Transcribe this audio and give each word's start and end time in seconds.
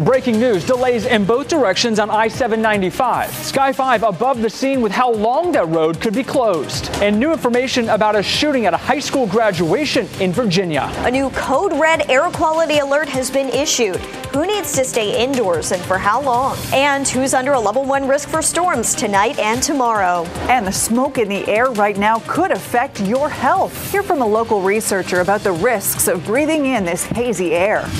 Breaking 0.00 0.38
news 0.38 0.64
delays 0.64 1.06
in 1.06 1.24
both 1.24 1.48
directions 1.48 1.98
on 1.98 2.08
I 2.08 2.28
795. 2.28 3.34
Sky 3.34 3.72
5 3.72 4.04
above 4.04 4.40
the 4.40 4.48
scene 4.48 4.80
with 4.80 4.92
how 4.92 5.10
long 5.10 5.50
that 5.50 5.66
road 5.66 6.00
could 6.00 6.14
be 6.14 6.22
closed. 6.22 6.88
And 7.02 7.18
new 7.18 7.32
information 7.32 7.88
about 7.88 8.14
a 8.14 8.22
shooting 8.22 8.66
at 8.66 8.72
a 8.72 8.76
high 8.76 9.00
school 9.00 9.26
graduation 9.26 10.06
in 10.20 10.30
Virginia. 10.32 10.88
A 10.98 11.10
new 11.10 11.30
code 11.30 11.72
red 11.72 12.08
air 12.08 12.30
quality 12.30 12.78
alert 12.78 13.08
has 13.08 13.28
been 13.28 13.48
issued. 13.48 13.96
Who 14.32 14.46
needs 14.46 14.72
to 14.74 14.84
stay 14.84 15.20
indoors 15.20 15.72
and 15.72 15.82
for 15.82 15.98
how 15.98 16.22
long? 16.22 16.56
And 16.72 17.08
who's 17.08 17.34
under 17.34 17.54
a 17.54 17.60
level 17.60 17.84
one 17.84 18.06
risk 18.06 18.28
for 18.28 18.40
storms 18.40 18.94
tonight 18.94 19.40
and 19.40 19.60
tomorrow? 19.60 20.26
And 20.48 20.64
the 20.64 20.72
smoke 20.72 21.18
in 21.18 21.28
the 21.28 21.44
air 21.48 21.72
right 21.72 21.96
now 21.96 22.20
could 22.28 22.52
affect 22.52 23.00
your 23.00 23.28
health. 23.28 23.90
Hear 23.90 24.04
from 24.04 24.22
a 24.22 24.26
local 24.26 24.62
researcher 24.62 25.22
about 25.22 25.40
the 25.40 25.50
risks 25.50 26.06
of 26.06 26.24
breathing 26.24 26.66
in 26.66 26.84
this 26.84 27.02
hazy 27.02 27.52
air. 27.56 27.90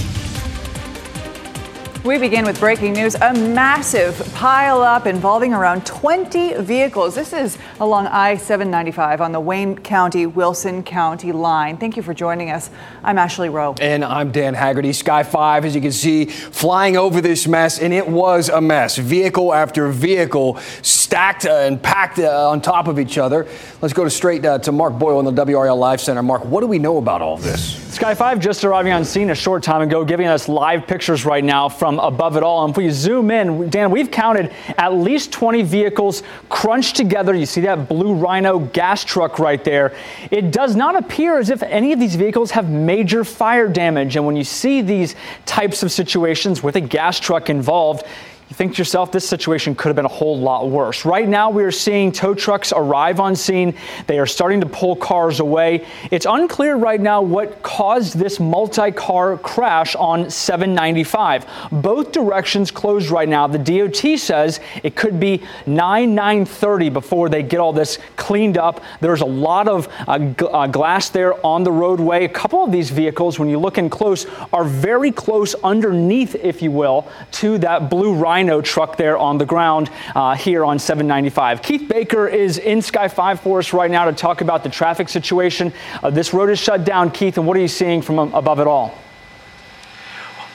We 2.05 2.17
begin 2.17 2.45
with 2.45 2.61
breaking 2.61 2.93
news. 2.93 3.17
A 3.17 3.35
massive 3.35 4.15
pileup 4.15 5.07
involving 5.07 5.53
around 5.53 5.85
20 5.85 6.55
vehicles. 6.63 7.17
This 7.17 7.33
is 7.33 7.59
along 7.81 8.07
I 8.07 8.37
795 8.37 9.21
on 9.21 9.33
the 9.33 9.41
Wayne 9.41 9.77
County 9.77 10.25
Wilson 10.25 10.85
County 10.85 11.33
line. 11.33 11.77
Thank 11.77 11.97
you 11.97 12.05
for 12.05 12.15
joining 12.15 12.51
us. 12.51 12.71
I'm 13.03 13.19
Ashley 13.19 13.49
Rowe. 13.49 13.75
And 13.81 14.05
I'm 14.05 14.31
Dan 14.31 14.55
Haggerty. 14.55 14.93
Sky 14.93 15.25
5, 15.25 15.65
as 15.65 15.75
you 15.75 15.81
can 15.81 15.91
see, 15.91 16.27
flying 16.27 16.97
over 16.97 17.21
this 17.21 17.49
mess, 17.49 17.81
and 17.81 17.93
it 17.93 18.07
was 18.07 18.49
a 18.49 18.61
mess. 18.61 18.97
Vehicle 18.97 19.53
after 19.53 19.89
vehicle 19.89 20.57
stacked 20.83 21.47
uh, 21.47 21.67
and 21.67 21.83
packed 21.83 22.21
uh, 22.21 22.49
on 22.49 22.61
top 22.61 22.87
of 22.87 23.01
each 23.01 23.19
other. 23.19 23.49
Let's 23.83 23.93
go 23.93 24.05
to 24.05 24.11
straight 24.11 24.45
uh, 24.45 24.61
to 24.61 24.71
Mark 24.71 24.97
Boyle 24.97 25.19
in 25.19 25.35
the 25.35 25.45
WRAL 25.45 25.77
Live 25.77 26.01
Center. 26.01 26.23
Mark, 26.23 26.45
what 26.45 26.61
do 26.61 26.69
we 26.69 26.79
know 26.79 26.99
about 26.99 27.23
all 27.23 27.39
this? 27.39 27.88
Sky 28.09 28.15
5 28.15 28.41
just 28.41 28.65
arriving 28.65 28.95
on 28.95 29.05
scene 29.05 29.29
a 29.29 29.35
short 29.35 29.63
time 29.63 29.83
ago, 29.83 30.03
giving 30.03 30.29
us 30.29 30.49
live 30.49 30.87
pictures 30.87 31.27
right 31.27 31.45
now 31.45 31.69
from 31.69 31.99
above 31.99 32.39
it 32.39 32.43
all. 32.43 32.65
And 32.65 32.71
if 32.71 32.79
we 32.79 32.89
zoom 32.89 33.31
in, 33.31 33.69
Dan, 33.69 33.91
we've 33.91 34.11
counted 34.11 34.51
at 34.79 34.95
least 34.95 35.31
20 35.31 35.61
vehicles 35.61 36.23
crunched 36.49 36.97
together. 36.97 37.35
You 37.35 37.45
see 37.45 37.61
that 37.61 37.87
blue 37.87 38.15
Rhino 38.15 38.61
gas 38.61 39.05
truck 39.05 39.39
right 39.39 39.63
there. 39.63 39.95
It 40.31 40.53
does 40.53 40.75
not 40.75 40.97
appear 40.97 41.39
as 41.39 41.51
if 41.51 41.63
any 41.63 41.93
of 41.93 42.01
these 42.01 42.15
vehicles 42.17 42.51
have 42.53 42.71
major 42.71 43.25
fire 43.25 43.69
damage. 43.69 44.17
And 44.17 44.25
when 44.25 44.37
you 44.37 44.45
see 44.45 44.81
these 44.81 45.15
types 45.45 45.83
of 45.83 45.93
situations 45.93 46.63
with 46.63 46.77
a 46.77 46.81
gas 46.81 47.21
truck 47.21 47.51
involved, 47.51 48.07
you 48.49 48.55
think 48.55 48.75
to 48.75 48.79
yourself, 48.79 49.13
this 49.13 49.29
situation 49.29 49.75
could 49.75 49.89
have 49.89 49.97
been 49.97 50.07
a 50.07 50.09
whole 50.09 50.39
lot 50.39 50.71
worse. 50.71 51.05
Right 51.05 51.29
now, 51.29 51.51
we 51.51 51.65
are 51.65 51.71
seeing 51.71 52.11
tow 52.11 52.35
trucks 52.35 52.73
arrive 52.75 53.21
on 53.21 53.37
scene. 53.37 53.75
They 54.07 54.19
are 54.19 54.27
starting 54.27 54.63
to 54.63 54.67
pull 54.67 54.97
cars 54.97 55.41
away. 55.41 55.87
It's 56.11 56.25
unclear 56.25 56.77
right 56.77 57.01
now 57.01 57.21
what 57.21 57.63
caused 57.63 58.19
this 58.19 58.41
multi 58.41 58.91
car 58.91 59.37
crash 59.37 59.95
on 59.97 60.31
795. 60.31 61.47
Both 61.73 62.13
directions 62.13 62.71
closed 62.71 63.11
right 63.11 63.29
now. 63.29 63.47
The 63.47 63.59
DOT 63.59 64.19
says 64.19 64.61
it 64.83 64.97
could 64.97 65.21
be 65.21 65.43
9 65.67 66.15
930 66.15 66.89
before 66.89 67.29
they 67.29 67.43
get 67.43 67.61
all 67.61 67.75
this 67.75 67.99
cleaned 68.17 68.57
up. 68.57 68.81
There's 69.01 69.21
a 69.21 69.27
lot 69.27 69.69
of 69.69 69.89
uh, 70.07 70.19
g- 70.21 70.47
uh, 70.51 70.69
glass 70.69 71.11
there 71.11 71.35
on 71.45 71.65
the 71.65 71.73
roadway. 71.73 72.25
A 72.25 72.29
couple 72.31 72.65
of 72.65 72.73
these 72.73 72.89
vehicles, 72.89 73.39
when 73.39 73.51
you 73.51 73.59
look 73.59 73.77
in 73.77 73.91
close, 73.91 74.27
are 74.55 74.65
very 74.65 75.13
close 75.13 75.55
underneath, 75.63 76.35
if 76.35 76.63
you 76.63 76.71
will, 76.71 77.07
to 77.33 77.59
that 77.59 77.91
blue 77.91 78.15
Rhino 78.15 78.38
Truck 78.63 78.97
there 78.97 79.19
on 79.19 79.37
the 79.37 79.45
ground 79.45 79.91
uh, 80.15 80.37
here 80.37 80.65
on 80.65 80.79
795. 80.79 81.61
Keith 81.61 81.89
Baker 81.89 82.29
is 82.29 82.59
in 82.59 82.81
Sky 82.81 83.09
5 83.09 83.41
for 83.41 83.59
us 83.59 83.73
right 83.73 83.91
now 83.91 84.05
to 84.05 84.13
talk 84.13 84.41
about 84.41 84.63
the 84.63 84.69
traffic 84.69 85.09
situation. 85.09 85.73
Uh, 86.03 86.11
this 86.11 86.33
road 86.33 86.49
is 86.49 86.59
shut 86.59 86.85
down, 86.85 87.11
Keith, 87.11 87.37
and 87.37 87.47
what 87.47 87.57
are 87.57 87.61
you 87.61 87.67
seeing 87.69 88.01
from 88.01 88.19
above 88.19 88.61
it 88.61 88.69
all? 88.69 88.97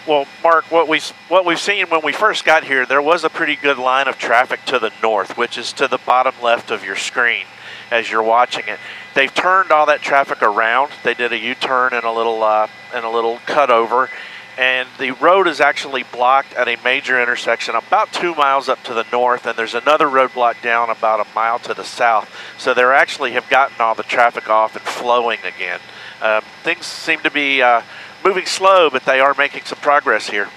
Well, 0.07 0.27
Mark, 0.43 0.71
what 0.71 0.87
we 0.87 1.01
what 1.27 1.45
we've 1.45 1.59
seen 1.59 1.85
when 1.87 2.01
we 2.03 2.13
first 2.13 2.45
got 2.45 2.63
here, 2.63 2.85
there 2.85 3.01
was 3.01 3.23
a 3.23 3.29
pretty 3.29 3.55
good 3.55 3.77
line 3.77 4.07
of 4.07 4.17
traffic 4.17 4.63
to 4.65 4.79
the 4.79 4.91
north, 5.01 5.37
which 5.37 5.57
is 5.57 5.71
to 5.73 5.87
the 5.87 5.97
bottom 5.97 6.33
left 6.41 6.71
of 6.71 6.83
your 6.83 6.95
screen 6.95 7.45
as 7.91 8.09
you're 8.09 8.23
watching 8.23 8.65
it. 8.67 8.79
They've 9.13 9.33
turned 9.33 9.71
all 9.71 9.85
that 9.85 10.01
traffic 10.01 10.41
around. 10.41 10.91
They 11.03 11.13
did 11.13 11.31
a 11.31 11.37
U-turn 11.37 11.93
and 11.93 12.03
a 12.03 12.11
little 12.11 12.43
uh, 12.43 12.67
and 12.93 13.05
a 13.05 13.09
little 13.09 13.37
cutover, 13.45 14.09
and 14.57 14.87
the 14.99 15.11
road 15.11 15.47
is 15.47 15.59
actually 15.59 16.03
blocked 16.03 16.53
at 16.53 16.67
a 16.67 16.77
major 16.83 17.21
intersection 17.21 17.75
about 17.75 18.13
two 18.13 18.35
miles 18.35 18.69
up 18.69 18.83
to 18.83 18.93
the 18.93 19.05
north, 19.11 19.45
and 19.45 19.57
there's 19.57 19.73
another 19.73 20.05
roadblock 20.05 20.61
down 20.61 20.89
about 20.89 21.19
a 21.19 21.27
mile 21.33 21.59
to 21.59 21.73
the 21.73 21.83
south. 21.83 22.29
So 22.57 22.73
they 22.73 22.83
actually 22.83 23.31
have 23.31 23.49
gotten 23.49 23.75
all 23.79 23.95
the 23.95 24.03
traffic 24.03 24.49
off 24.49 24.75
and 24.75 24.85
flowing 24.85 25.39
again. 25.43 25.79
Um, 26.21 26.43
things 26.63 26.85
seem 26.85 27.19
to 27.21 27.31
be 27.31 27.61
uh, 27.61 27.81
moving 28.23 28.45
slow, 28.45 28.89
but 28.89 29.05
they 29.05 29.19
are 29.19 29.33
making 29.37 29.63
some 29.65 29.79
progress 29.79 30.29
here. 30.29 30.49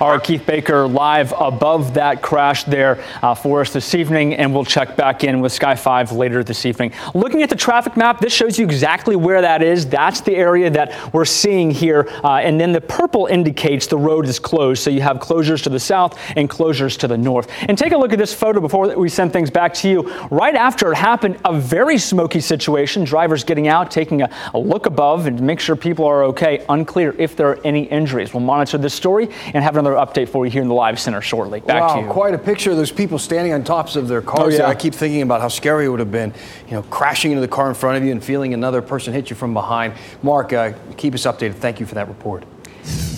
Right, 0.00 0.22
Keith 0.22 0.46
Baker 0.46 0.86
live 0.86 1.32
above 1.38 1.94
that 1.94 2.22
crash 2.22 2.64
there 2.64 3.02
uh, 3.22 3.34
for 3.34 3.60
us 3.60 3.72
this 3.72 3.94
evening, 3.94 4.34
and 4.34 4.52
we'll 4.52 4.64
check 4.64 4.96
back 4.96 5.24
in 5.24 5.40
with 5.40 5.52
Sky 5.52 5.74
5 5.74 6.12
later 6.12 6.42
this 6.42 6.66
evening. 6.66 6.92
Looking 7.14 7.42
at 7.42 7.50
the 7.50 7.56
traffic 7.56 7.96
map, 7.96 8.20
this 8.20 8.32
shows 8.32 8.58
you 8.58 8.64
exactly 8.64 9.16
where 9.16 9.40
that 9.40 9.62
is. 9.62 9.86
That's 9.86 10.20
the 10.20 10.34
area 10.34 10.70
that 10.70 11.12
we're 11.12 11.24
seeing 11.24 11.70
here, 11.70 12.08
uh, 12.24 12.36
and 12.36 12.60
then 12.60 12.72
the 12.72 12.80
purple 12.80 13.26
indicates 13.26 13.86
the 13.86 13.98
road 13.98 14.26
is 14.26 14.38
closed. 14.38 14.82
So 14.82 14.90
you 14.90 15.00
have 15.02 15.18
closures 15.18 15.62
to 15.64 15.68
the 15.68 15.80
south 15.80 16.18
and 16.36 16.48
closures 16.48 16.98
to 16.98 17.08
the 17.08 17.18
north. 17.18 17.50
And 17.68 17.78
take 17.78 17.92
a 17.92 17.96
look 17.96 18.12
at 18.12 18.18
this 18.18 18.34
photo 18.34 18.60
before 18.60 18.96
we 18.96 19.08
send 19.08 19.32
things 19.32 19.50
back 19.50 19.74
to 19.74 19.88
you. 19.88 20.10
Right 20.30 20.54
after 20.54 20.90
it 20.92 20.96
happened, 20.96 21.38
a 21.44 21.58
very 21.58 21.98
smoky 21.98 22.40
situation. 22.40 23.04
Drivers 23.04 23.44
getting 23.44 23.68
out, 23.68 23.90
taking 23.90 24.22
a, 24.22 24.30
a 24.54 24.58
look 24.58 24.86
above, 24.86 25.26
and 25.26 25.40
make 25.40 25.60
sure 25.60 25.76
people 25.76 26.06
are 26.06 26.24
okay. 26.24 26.64
Unclear 26.68 27.14
if 27.18 27.36
there 27.36 27.48
are 27.48 27.60
any 27.64 27.84
injuries. 27.84 28.34
We'll 28.34 28.42
monitor 28.42 28.78
this 28.78 28.94
story 28.94 29.28
and 29.54 29.62
have 29.62 29.76
another 29.76 29.91
update 29.94 30.28
for 30.28 30.44
you 30.44 30.50
here 30.50 30.62
in 30.62 30.68
the 30.68 30.74
live 30.74 30.98
center 30.98 31.20
shortly. 31.20 31.60
Back 31.60 31.82
wow, 31.82 31.94
to 31.96 32.00
you. 32.02 32.12
quite 32.12 32.34
a 32.34 32.38
picture 32.38 32.70
of 32.70 32.76
those 32.76 32.92
people 32.92 33.18
standing 33.18 33.52
on 33.52 33.64
tops 33.64 33.96
of 33.96 34.08
their 34.08 34.22
cars. 34.22 34.54
Oh, 34.54 34.58
yeah. 34.58 34.68
I 34.68 34.74
keep 34.74 34.94
thinking 34.94 35.22
about 35.22 35.40
how 35.40 35.48
scary 35.48 35.86
it 35.86 35.88
would 35.88 36.00
have 36.00 36.12
been, 36.12 36.32
you 36.66 36.72
know, 36.72 36.82
crashing 36.84 37.32
into 37.32 37.40
the 37.40 37.48
car 37.48 37.68
in 37.68 37.74
front 37.74 37.96
of 37.96 38.04
you 38.04 38.12
and 38.12 38.22
feeling 38.22 38.54
another 38.54 38.82
person 38.82 39.12
hit 39.12 39.30
you 39.30 39.36
from 39.36 39.54
behind. 39.54 39.94
Mark, 40.22 40.52
uh, 40.52 40.72
keep 40.96 41.14
us 41.14 41.22
updated. 41.22 41.54
Thank 41.54 41.80
you 41.80 41.86
for 41.86 41.94
that 41.94 42.08
report. 42.08 42.44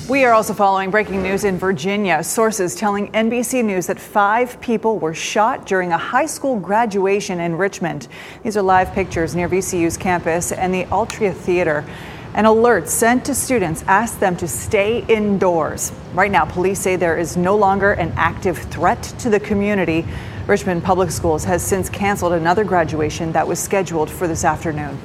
We 0.06 0.26
are 0.26 0.34
also 0.34 0.52
following 0.52 0.90
breaking 0.90 1.22
news 1.22 1.44
in 1.44 1.56
Virginia. 1.56 2.22
Sources 2.22 2.74
telling 2.74 3.10
NBC 3.12 3.64
News 3.64 3.86
that 3.86 3.98
five 3.98 4.60
people 4.60 4.98
were 4.98 5.14
shot 5.14 5.64
during 5.64 5.92
a 5.92 5.98
high 5.98 6.26
school 6.26 6.60
graduation 6.60 7.41
in 7.41 7.56
Richmond. 7.56 8.08
These 8.42 8.58
are 8.58 8.62
live 8.62 8.92
pictures 8.92 9.34
near 9.34 9.48
VCU's 9.48 9.96
campus 9.96 10.52
and 10.52 10.74
the 10.74 10.84
Altria 10.86 11.34
Theater. 11.34 11.86
An 12.34 12.47
alert 12.47 12.89
sent 12.89 13.25
to 13.27 13.34
students 13.34 13.84
asked 13.87 14.19
them 14.19 14.37
to 14.39 14.49
stay 14.49 15.05
indoors. 15.06 15.93
Right 16.15 16.33
now, 16.33 16.45
police 16.45 16.81
say 16.81 16.97
there 16.97 17.17
is 17.17 17.37
no 17.37 17.55
longer 17.56 17.93
an 17.93 18.12
active 18.17 18.59
threat 18.59 19.00
to 19.21 19.31
the 19.31 19.39
community. 19.39 20.05
Richmond 20.49 20.83
Public 20.83 21.12
Schools 21.12 21.45
has 21.45 21.62
since 21.62 21.89
canceled 21.89 22.33
another 22.33 22.65
graduation 22.65 23.31
that 23.33 23.47
was 23.47 23.61
scheduled 23.61 24.11
for 24.11 24.27
this 24.27 24.45
afternoon. 24.45 24.99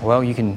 Well, 0.00 0.22
you 0.22 0.36
can 0.36 0.56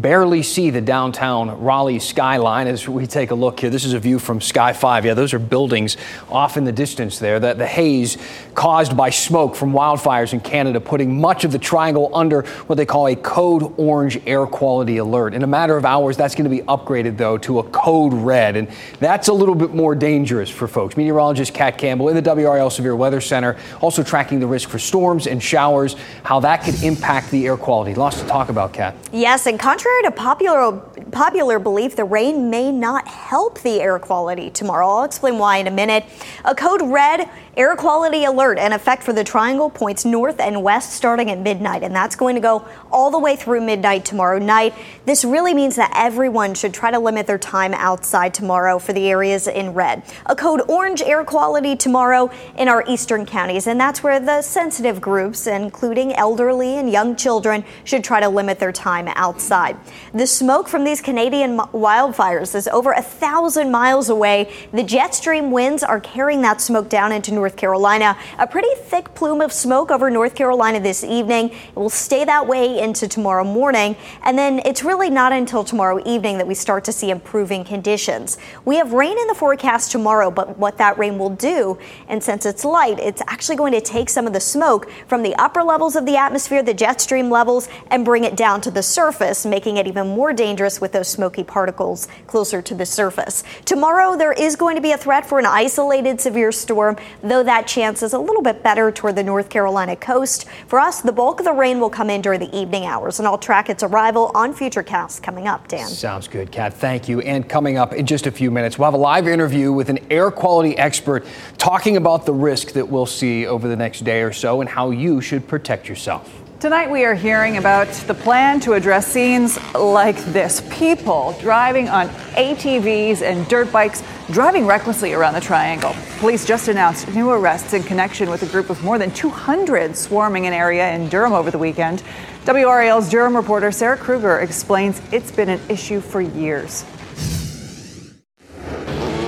barely 0.00 0.42
see 0.42 0.70
the 0.70 0.80
downtown 0.80 1.60
Raleigh 1.60 1.98
skyline 1.98 2.66
as 2.66 2.88
we 2.88 3.06
take 3.06 3.30
a 3.30 3.34
look 3.34 3.60
here. 3.60 3.70
This 3.70 3.84
is 3.84 3.92
a 3.92 3.98
view 3.98 4.18
from 4.18 4.40
Sky 4.40 4.72
5. 4.72 5.06
Yeah, 5.06 5.14
those 5.14 5.32
are 5.32 5.38
buildings 5.38 5.96
off 6.30 6.56
in 6.56 6.64
the 6.64 6.72
distance 6.72 7.18
there. 7.18 7.38
The, 7.38 7.54
the 7.54 7.66
haze 7.66 8.18
caused 8.54 8.96
by 8.96 9.10
smoke 9.10 9.54
from 9.54 9.72
wildfires 9.72 10.32
in 10.32 10.40
Canada 10.40 10.80
putting 10.80 11.20
much 11.20 11.44
of 11.44 11.52
the 11.52 11.58
triangle 11.58 12.10
under 12.12 12.42
what 12.66 12.76
they 12.76 12.86
call 12.86 13.06
a 13.08 13.16
code 13.16 13.72
orange 13.78 14.20
air 14.26 14.46
quality 14.46 14.98
alert. 14.98 15.34
In 15.34 15.42
a 15.42 15.46
matter 15.46 15.76
of 15.76 15.84
hours, 15.84 16.16
that's 16.16 16.34
going 16.34 16.44
to 16.44 16.50
be 16.50 16.62
upgraded, 16.62 17.16
though, 17.16 17.38
to 17.38 17.60
a 17.60 17.62
code 17.70 18.12
red. 18.12 18.56
And 18.56 18.68
that's 18.98 19.28
a 19.28 19.32
little 19.32 19.54
bit 19.54 19.74
more 19.74 19.94
dangerous 19.94 20.50
for 20.50 20.66
folks. 20.66 20.96
Meteorologist 20.96 21.54
Kat 21.54 21.78
Campbell 21.78 22.08
in 22.08 22.16
the 22.16 22.22
WRAL 22.22 22.70
Severe 22.70 22.96
Weather 22.96 23.20
Center 23.20 23.56
also 23.80 24.02
tracking 24.02 24.40
the 24.40 24.46
risk 24.46 24.68
for 24.68 24.78
storms 24.78 25.26
and 25.26 25.42
showers, 25.42 25.96
how 26.24 26.40
that 26.40 26.64
could 26.64 26.82
impact 26.82 27.30
the 27.30 27.46
air 27.46 27.56
quality. 27.56 27.94
Lots 27.94 28.20
to 28.20 28.26
talk 28.26 28.48
about, 28.48 28.72
Kat. 28.72 28.94
Yes, 29.12 29.46
and 29.46 29.58
contrary 29.58 29.83
contrary 29.84 30.02
to 30.04 30.10
popular 30.10 30.72
popular 31.10 31.58
belief, 31.58 31.94
the 31.94 32.04
rain 32.04 32.48
may 32.48 32.72
not 32.72 33.06
help 33.06 33.60
the 33.60 33.80
air 33.80 33.98
quality 33.98 34.48
tomorrow. 34.48 34.88
I'll 34.88 35.04
explain 35.04 35.38
why 35.38 35.58
in 35.58 35.66
a 35.66 35.70
minute. 35.70 36.04
A 36.44 36.54
code 36.54 36.80
red 36.82 37.28
Air 37.56 37.76
quality 37.76 38.24
alert 38.24 38.58
in 38.58 38.72
effect 38.72 39.04
for 39.04 39.12
the 39.12 39.22
triangle 39.22 39.70
points 39.70 40.04
north 40.04 40.40
and 40.40 40.64
west 40.64 40.92
starting 40.94 41.30
at 41.30 41.38
midnight, 41.38 41.84
and 41.84 41.94
that's 41.94 42.16
going 42.16 42.34
to 42.34 42.40
go 42.40 42.66
all 42.90 43.12
the 43.12 43.18
way 43.18 43.36
through 43.36 43.60
midnight 43.60 44.04
tomorrow 44.04 44.40
night. 44.40 44.74
This 45.04 45.24
really 45.24 45.54
means 45.54 45.76
that 45.76 45.92
everyone 45.94 46.54
should 46.54 46.74
try 46.74 46.90
to 46.90 46.98
limit 46.98 47.28
their 47.28 47.38
time 47.38 47.72
outside 47.74 48.34
tomorrow 48.34 48.80
for 48.80 48.92
the 48.92 49.08
areas 49.08 49.46
in 49.46 49.72
red. 49.72 50.02
A 50.26 50.34
code 50.34 50.62
orange 50.68 51.00
air 51.00 51.22
quality 51.22 51.76
tomorrow 51.76 52.28
in 52.58 52.66
our 52.66 52.82
eastern 52.88 53.24
counties, 53.24 53.68
and 53.68 53.78
that's 53.78 54.02
where 54.02 54.18
the 54.18 54.42
sensitive 54.42 55.00
groups, 55.00 55.46
including 55.46 56.12
elderly 56.14 56.78
and 56.78 56.90
young 56.90 57.14
children, 57.14 57.64
should 57.84 58.02
try 58.02 58.18
to 58.18 58.28
limit 58.28 58.58
their 58.58 58.72
time 58.72 59.06
outside. 59.14 59.76
The 60.12 60.26
smoke 60.26 60.66
from 60.66 60.82
these 60.82 61.00
Canadian 61.00 61.58
wildfires 61.58 62.56
is 62.56 62.66
over 62.66 62.90
a 62.90 63.02
thousand 63.02 63.70
miles 63.70 64.08
away. 64.08 64.52
The 64.72 64.82
jet 64.82 65.14
stream 65.14 65.52
winds 65.52 65.84
are 65.84 66.00
carrying 66.00 66.42
that 66.42 66.60
smoke 66.60 66.88
down 66.88 67.12
into 67.12 67.32
North 67.32 67.43
North 67.44 67.56
Carolina. 67.56 68.16
A 68.38 68.46
pretty 68.46 68.74
thick 68.74 69.14
plume 69.14 69.42
of 69.42 69.52
smoke 69.52 69.90
over 69.90 70.08
North 70.08 70.34
Carolina 70.34 70.80
this 70.80 71.04
evening. 71.04 71.50
It 71.50 71.76
will 71.76 71.90
stay 71.90 72.24
that 72.24 72.46
way 72.46 72.80
into 72.80 73.06
tomorrow 73.06 73.44
morning. 73.44 73.96
And 74.22 74.38
then 74.38 74.62
it's 74.64 74.82
really 74.82 75.10
not 75.10 75.30
until 75.30 75.62
tomorrow 75.62 76.00
evening 76.06 76.38
that 76.38 76.46
we 76.46 76.54
start 76.54 76.84
to 76.84 76.92
see 76.92 77.10
improving 77.10 77.62
conditions. 77.62 78.38
We 78.64 78.76
have 78.76 78.94
rain 78.94 79.18
in 79.18 79.26
the 79.26 79.34
forecast 79.34 79.92
tomorrow, 79.92 80.30
but 80.30 80.56
what 80.56 80.78
that 80.78 80.96
rain 80.96 81.18
will 81.18 81.28
do, 81.28 81.78
and 82.08 82.24
since 82.24 82.46
it's 82.46 82.64
light, 82.64 82.98
it's 82.98 83.20
actually 83.26 83.56
going 83.56 83.74
to 83.74 83.82
take 83.82 84.08
some 84.08 84.26
of 84.26 84.32
the 84.32 84.40
smoke 84.40 84.90
from 85.06 85.22
the 85.22 85.34
upper 85.34 85.62
levels 85.62 85.96
of 85.96 86.06
the 86.06 86.16
atmosphere, 86.16 86.62
the 86.62 86.72
jet 86.72 86.98
stream 86.98 87.28
levels, 87.28 87.68
and 87.88 88.06
bring 88.06 88.24
it 88.24 88.36
down 88.36 88.62
to 88.62 88.70
the 88.70 88.82
surface, 88.82 89.44
making 89.44 89.76
it 89.76 89.86
even 89.86 90.08
more 90.08 90.32
dangerous 90.32 90.80
with 90.80 90.92
those 90.92 91.08
smoky 91.08 91.44
particles 91.44 92.08
closer 92.26 92.62
to 92.62 92.74
the 92.74 92.86
surface. 92.86 93.44
Tomorrow, 93.66 94.16
there 94.16 94.32
is 94.32 94.56
going 94.56 94.76
to 94.76 94.82
be 94.82 94.92
a 94.92 94.96
threat 94.96 95.26
for 95.26 95.38
an 95.38 95.44
isolated 95.44 96.22
severe 96.22 96.50
storm 96.50 96.96
though 97.34 97.42
that 97.42 97.66
chance 97.66 98.00
is 98.04 98.12
a 98.12 98.18
little 98.18 98.42
bit 98.42 98.62
better 98.62 98.92
toward 98.92 99.16
the 99.16 99.22
North 99.24 99.48
Carolina 99.48 99.96
coast. 99.96 100.46
For 100.68 100.78
us, 100.78 101.00
the 101.00 101.10
bulk 101.10 101.40
of 101.40 101.44
the 101.44 101.52
rain 101.52 101.80
will 101.80 101.90
come 101.90 102.08
in 102.08 102.22
during 102.22 102.38
the 102.38 102.56
evening 102.56 102.84
hours, 102.84 103.18
and 103.18 103.26
I'll 103.26 103.38
track 103.38 103.68
its 103.68 103.82
arrival 103.82 104.30
on 104.36 104.54
Futurecast 104.54 105.20
coming 105.20 105.48
up, 105.48 105.66
Dan. 105.66 105.88
Sounds 105.88 106.28
good, 106.28 106.52
Kat. 106.52 106.72
Thank 106.72 107.08
you. 107.08 107.20
And 107.22 107.48
coming 107.48 107.76
up 107.76 107.92
in 107.92 108.06
just 108.06 108.28
a 108.28 108.30
few 108.30 108.52
minutes, 108.52 108.78
we'll 108.78 108.86
have 108.86 108.94
a 108.94 108.98
live 108.98 109.26
interview 109.26 109.72
with 109.72 109.88
an 109.88 109.98
air 110.12 110.30
quality 110.30 110.78
expert 110.78 111.26
talking 111.58 111.96
about 111.96 112.24
the 112.24 112.32
risk 112.32 112.70
that 112.74 112.88
we'll 112.88 113.04
see 113.04 113.46
over 113.46 113.66
the 113.66 113.76
next 113.76 114.04
day 114.04 114.22
or 114.22 114.32
so 114.32 114.60
and 114.60 114.70
how 114.70 114.90
you 114.90 115.20
should 115.20 115.48
protect 115.48 115.88
yourself. 115.88 116.43
Tonight, 116.60 116.90
we 116.90 117.04
are 117.04 117.14
hearing 117.14 117.56
about 117.58 117.88
the 118.06 118.14
plan 118.14 118.58
to 118.60 118.72
address 118.72 119.06
scenes 119.06 119.58
like 119.74 120.16
this 120.26 120.62
people 120.70 121.36
driving 121.40 121.88
on 121.88 122.08
ATVs 122.36 123.22
and 123.22 123.46
dirt 123.48 123.70
bikes, 123.70 124.02
driving 124.30 124.64
recklessly 124.64 125.12
around 125.12 125.34
the 125.34 125.40
triangle. 125.40 125.94
Police 126.20 126.46
just 126.46 126.68
announced 126.68 127.12
new 127.14 127.28
arrests 127.30 127.74
in 127.74 127.82
connection 127.82 128.30
with 128.30 128.42
a 128.44 128.46
group 128.46 128.70
of 128.70 128.82
more 128.82 128.98
than 128.98 129.10
200 129.10 129.94
swarming 129.96 130.46
an 130.46 130.52
area 130.54 130.90
in 130.94 131.08
Durham 131.08 131.32
over 131.32 131.50
the 131.50 131.58
weekend. 131.58 132.02
WRAL's 132.46 133.10
Durham 133.10 133.36
reporter 133.36 133.70
Sarah 133.70 133.98
Krueger 133.98 134.38
explains 134.38 135.02
it's 135.12 135.32
been 135.32 135.50
an 135.50 135.60
issue 135.68 136.00
for 136.00 136.22
years. 136.22 136.84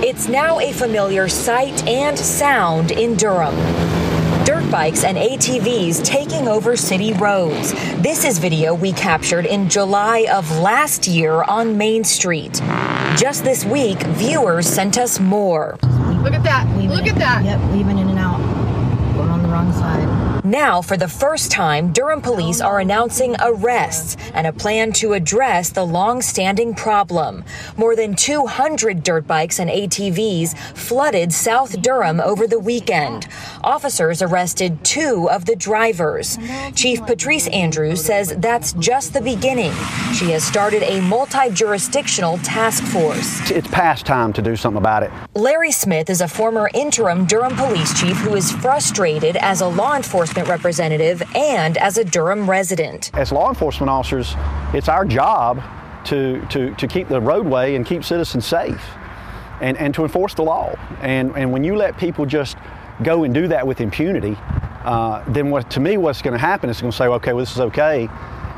It's 0.02 0.29
now 0.29 0.61
a 0.61 0.72
familiar 0.72 1.29
sight 1.29 1.87
and 1.87 2.17
sound 2.17 2.93
in 2.93 3.17
Durham 3.17 3.55
dirt 4.44 4.70
bikes 4.70 5.05
and 5.05 5.17
ATVs 5.17 6.05
taking 6.05 6.49
over 6.49 6.76
city 6.76 7.12
roads. 7.14 7.73
This 8.02 8.25
is 8.25 8.38
video 8.38 8.75
we 8.75 8.93
captured 8.93 9.46
in 9.46 9.69
July 9.69 10.26
of 10.32 10.50
last 10.58 11.06
year 11.06 11.43
on 11.43 11.76
Main 11.76 12.05
Street. 12.05 12.55
Just 13.17 13.44
this 13.44 13.64
week, 13.64 14.02
viewers 14.02 14.67
sent 14.67 14.99
us 14.99 15.19
more. 15.19 15.78
Look 16.23 16.34
at 16.34 16.43
that. 16.43 16.67
Look 16.76 17.06
at 17.06 17.17
that. 17.17 17.44
Yep, 17.44 17.73
weaving 17.73 17.99
in 17.99 18.08
and 18.08 18.19
out. 18.19 18.38
Going 19.17 19.31
on 19.31 19.43
the 19.43 19.49
wrong 19.49 19.73
side. 19.73 20.35
Now, 20.46 20.81
for 20.81 20.96
the 20.96 21.08
first 21.08 21.50
time, 21.50 21.93
Durham 21.93 22.22
police 22.22 22.60
are 22.60 22.78
announcing 22.78 23.34
arrests 23.40 24.16
and 24.32 24.46
a 24.46 24.52
plan 24.52 24.93
to 24.93 25.14
address 25.14 25.70
the 25.70 25.84
long 25.84 26.22
standing 26.22 26.72
problem. 26.72 27.43
More 27.76 27.96
than 27.96 28.14
200 28.14 29.02
dirt 29.02 29.26
bikes 29.26 29.58
and 29.58 29.69
ATVs 29.69 30.56
flooded 30.76 31.32
South 31.32 31.82
Durham 31.82 32.20
over 32.20 32.46
the 32.46 32.60
weekend. 32.60 33.26
Officers 33.64 34.22
arrested 34.22 34.84
two 34.84 35.28
of 35.32 35.46
the 35.46 35.56
drivers. 35.56 36.38
Chief 36.76 37.04
Patrice 37.04 37.48
Andrews 37.48 38.04
says 38.04 38.32
that's 38.38 38.72
just 38.75 39.14
the 39.14 39.20
beginning. 39.20 39.72
She 40.14 40.31
has 40.31 40.44
started 40.44 40.84
a 40.84 41.00
multi 41.00 41.50
jurisdictional 41.50 42.38
task 42.38 42.84
force. 42.84 43.50
It's 43.50 43.66
past 43.66 44.06
time 44.06 44.32
to 44.34 44.43
do 44.43 44.54
something 44.54 44.78
about 44.78 45.02
it. 45.02 45.10
Larry 45.34 45.72
Smith 45.72 46.08
is 46.08 46.20
a 46.20 46.28
former 46.28 46.70
interim 46.72 47.26
Durham 47.26 47.56
police 47.56 48.00
chief 48.00 48.16
who 48.19 48.37
is 48.37 48.52
frustrated 48.52 49.37
as 49.38 49.60
a 49.60 49.66
law 49.66 49.96
enforcement 49.96 50.36
enforcement 50.37 50.49
representative 50.49 51.23
and 51.35 51.79
as 51.79 51.97
a 51.99 52.05
Durham 52.05 52.49
resident. 52.49 53.11
As 53.15 53.33
law 53.33 53.49
enforcement 53.49 53.88
officers, 53.88 54.35
it's 54.75 54.88
our 54.88 55.05
job 55.05 55.62
to, 56.06 56.44
to, 56.50 56.75
to 56.75 56.87
keep 56.87 57.09
the 57.09 57.21
roadway 57.21 57.75
and 57.75 57.87
keep 57.87 58.05
citizens 58.05 58.47
safe 58.47 58.83
and, 59.61 59.77
and 59.79 59.94
to 59.94 60.03
enforce 60.03 60.35
the 60.35 60.43
law. 60.43 60.75
And, 61.00 61.33
and 61.37 61.53
when 61.53 61.65
you 61.65 61.75
let 61.75 61.97
people 61.97 62.27
just 62.27 62.56
go 63.03 63.25
and 63.25 63.33
do 63.33 63.49
that 63.49 63.67
with 63.67 63.81
impunity, 63.81 64.37
uh, 64.85 65.25
then 65.33 65.50
what 65.50 65.71
to 65.71 65.81
me 65.81 65.97
what's 65.97 66.23
going 66.23 66.33
to 66.33 66.39
happen 66.39 66.69
is 66.71 66.81
going 66.81 66.91
to 66.91 66.97
say, 66.97 67.06
okay, 67.06 67.32
well, 67.32 67.43
this 67.43 67.53
is 67.53 67.61
okay 67.61 68.09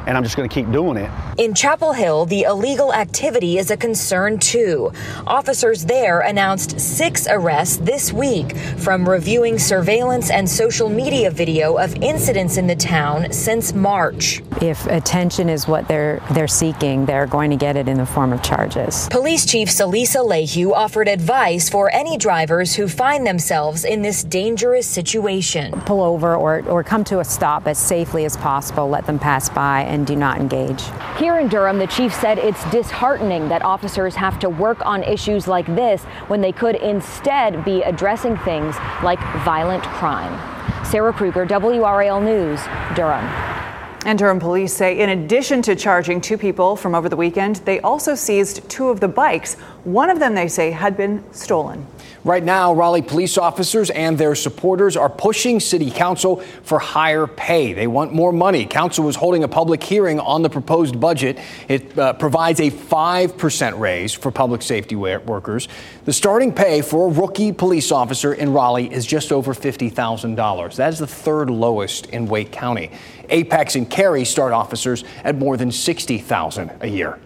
and 0.09 0.17
I'm 0.17 0.25
just 0.25 0.37
going 0.37 0.49
to 0.49 0.53
keep 0.53 0.71
doing 0.73 0.97
it. 0.97 1.11
In 1.37 1.55
Chapel 1.55 1.93
Hill, 1.93 2.25
the 2.25 2.45
illegal 2.45 2.95
activity 2.95 3.59
is 3.59 3.71
a 3.71 3.77
concern 3.77 4.39
too. 4.39 4.91
Officers 5.27 5.85
there 5.85 6.21
announced 6.21 6.81
six 6.81 7.27
arrests 7.29 7.77
this 7.77 8.11
week 8.11 8.57
from 8.57 9.07
reviewing 9.07 9.59
surveillance 9.59 10.31
and 10.31 10.49
social 10.49 10.89
media 10.89 11.31
video 11.31 11.77
of 11.77 11.95
incidents 11.97 12.57
in 12.57 12.67
the 12.67 12.75
town 12.75 13.31
since 13.33 13.75
March. 13.75 14.43
If 14.63 14.87
attention 14.87 15.51
is 15.51 15.69
what 15.69 15.87
they're 15.89 16.23
they're 16.31 16.49
seeking, 16.49 17.05
they're 17.05 17.27
going 17.27 17.51
to 17.51 17.57
get 17.57 17.77
it 17.77 17.87
in 17.87 17.99
the 17.99 18.07
form 18.07 18.33
of 18.33 18.43
charges. 18.43 19.09
Police 19.11 19.45
Chief 19.45 19.69
Celisa 19.69 20.27
Lehew 20.27 20.73
offered 20.73 21.07
advice 21.07 21.69
for 21.69 21.93
any 21.93 22.17
drivers 22.17 22.75
who 22.75 22.89
find 22.89 23.27
themselves 23.27 23.85
in 23.85 24.01
this 24.01 24.25
dangerous 24.25 24.87
situation. 24.87 25.79
Pull 25.83 26.03
over 26.03 26.35
or, 26.35 26.63
or 26.67 26.83
come 26.83 27.05
to 27.05 27.21
a 27.21 27.25
stop 27.25 27.67
as 27.67 27.79
safely 27.79 28.25
as 28.25 28.39
possible, 28.39 28.89
let 28.89 29.07
them 29.07 29.19
pass 29.19 29.51
by 29.51 29.83
and 29.83 29.98
and 29.99 30.06
do 30.06 30.17
not 30.17 30.39
engage. 30.41 30.83
Here 31.19 31.39
in 31.39 31.49
Durham, 31.49 31.79
the 31.79 31.87
chief 31.87 32.15
said 32.15 32.39
it's 32.39 32.62
disheartening 32.71 33.49
that 33.49 33.62
officers 33.62 34.15
have 34.15 34.39
to 34.39 34.49
work 34.49 34.85
on 34.87 35.03
issues 35.03 35.49
like 35.49 35.67
this 35.67 36.05
when 36.29 36.41
they 36.41 36.53
could 36.53 36.77
instead 36.77 37.65
be 37.65 37.83
addressing 37.83 38.37
things 38.39 38.77
like 39.03 39.19
violent 39.45 39.83
crime. 39.83 40.33
Sarah 40.85 41.12
Krueger, 41.12 41.45
WRAL 41.45 42.21
News, 42.25 42.61
Durham. 42.97 43.25
And 44.06 44.19
Durham 44.19 44.39
police 44.39 44.73
say, 44.73 45.00
in 45.00 45.11
addition 45.11 45.61
to 45.62 45.75
charging 45.75 46.21
two 46.21 46.39
people 46.39 46.77
from 46.77 46.95
over 46.95 47.09
the 47.09 47.17
weekend, 47.17 47.56
they 47.56 47.81
also 47.81 48.15
seized 48.15 48.67
two 48.71 48.89
of 48.89 49.00
the 49.00 49.09
bikes. 49.09 49.55
One 49.85 50.09
of 50.09 50.21
them, 50.21 50.35
they 50.35 50.49
say, 50.49 50.71
had 50.71 50.97
been 50.97 51.25
stolen. 51.33 51.85
Right 52.28 52.44
now, 52.44 52.75
Raleigh 52.75 53.00
police 53.00 53.38
officers 53.38 53.88
and 53.88 54.18
their 54.18 54.35
supporters 54.35 54.99
are 54.99 55.08
pushing 55.08 55.61
city 55.61 55.90
council 55.90 56.42
for 56.62 56.78
higher 56.78 57.26
pay. 57.26 57.73
They 57.73 57.87
want 57.87 58.12
more 58.12 58.32
money. 58.35 58.66
Council 58.66 59.06
was 59.06 59.16
holding 59.16 59.44
a 59.44 59.49
public 59.49 59.82
hearing 59.82 60.20
on 60.20 60.42
the 60.42 60.50
proposed 60.50 61.00
budget. 61.00 61.38
It 61.68 61.99
uh, 61.99 62.12
provides 62.12 62.61
a 62.61 62.70
5% 62.70 63.78
raise 63.78 64.12
for 64.12 64.30
public 64.30 64.61
safety 64.61 64.94
workers. 64.94 65.68
The 66.04 66.12
starting 66.12 66.52
pay 66.52 66.82
for 66.82 67.08
a 67.08 67.11
rookie 67.11 67.50
police 67.50 67.90
officer 67.90 68.35
in 68.35 68.52
Raleigh 68.52 68.92
is 68.92 69.06
just 69.06 69.32
over 69.32 69.54
$50,000. 69.54 70.76
That 70.76 70.92
is 70.92 70.99
the 70.99 71.06
third 71.06 71.49
lowest 71.49 72.08
in 72.08 72.26
Wake 72.26 72.52
County. 72.52 72.90
Apex 73.30 73.75
and 73.75 73.88
Cary 73.88 74.26
start 74.26 74.52
officers 74.52 75.02
at 75.25 75.37
more 75.37 75.56
than 75.56 75.73
60,000 75.73 76.73
a 76.82 76.88
year. 76.88 77.18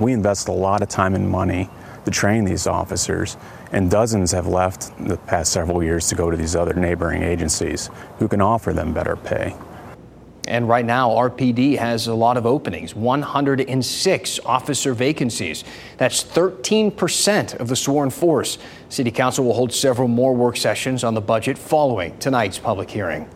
We 0.00 0.12
invest 0.12 0.48
a 0.48 0.52
lot 0.52 0.82
of 0.82 0.88
time 0.88 1.14
and 1.14 1.30
money 1.30 1.70
to 2.04 2.10
train 2.10 2.44
these 2.44 2.66
officers, 2.66 3.36
and 3.72 3.90
dozens 3.90 4.32
have 4.32 4.46
left 4.46 4.92
the 5.06 5.16
past 5.16 5.52
several 5.52 5.82
years 5.82 6.08
to 6.08 6.14
go 6.14 6.30
to 6.30 6.36
these 6.36 6.56
other 6.56 6.74
neighboring 6.74 7.22
agencies 7.22 7.90
who 8.18 8.28
can 8.28 8.40
offer 8.40 8.72
them 8.72 8.92
better 8.92 9.16
pay. 9.16 9.54
And 10.48 10.68
right 10.68 10.84
now, 10.84 11.10
RPD 11.10 11.78
has 11.78 12.08
a 12.08 12.14
lot 12.14 12.36
of 12.36 12.44
openings 12.44 12.94
106 12.94 14.40
officer 14.44 14.94
vacancies. 14.94 15.62
That's 15.96 16.24
13% 16.24 17.60
of 17.60 17.68
the 17.68 17.76
sworn 17.76 18.10
force. 18.10 18.58
City 18.88 19.12
Council 19.12 19.44
will 19.44 19.54
hold 19.54 19.72
several 19.72 20.08
more 20.08 20.34
work 20.34 20.56
sessions 20.56 21.04
on 21.04 21.14
the 21.14 21.20
budget 21.20 21.56
following 21.56 22.18
tonight's 22.18 22.58
public 22.58 22.90
hearing. 22.90 23.28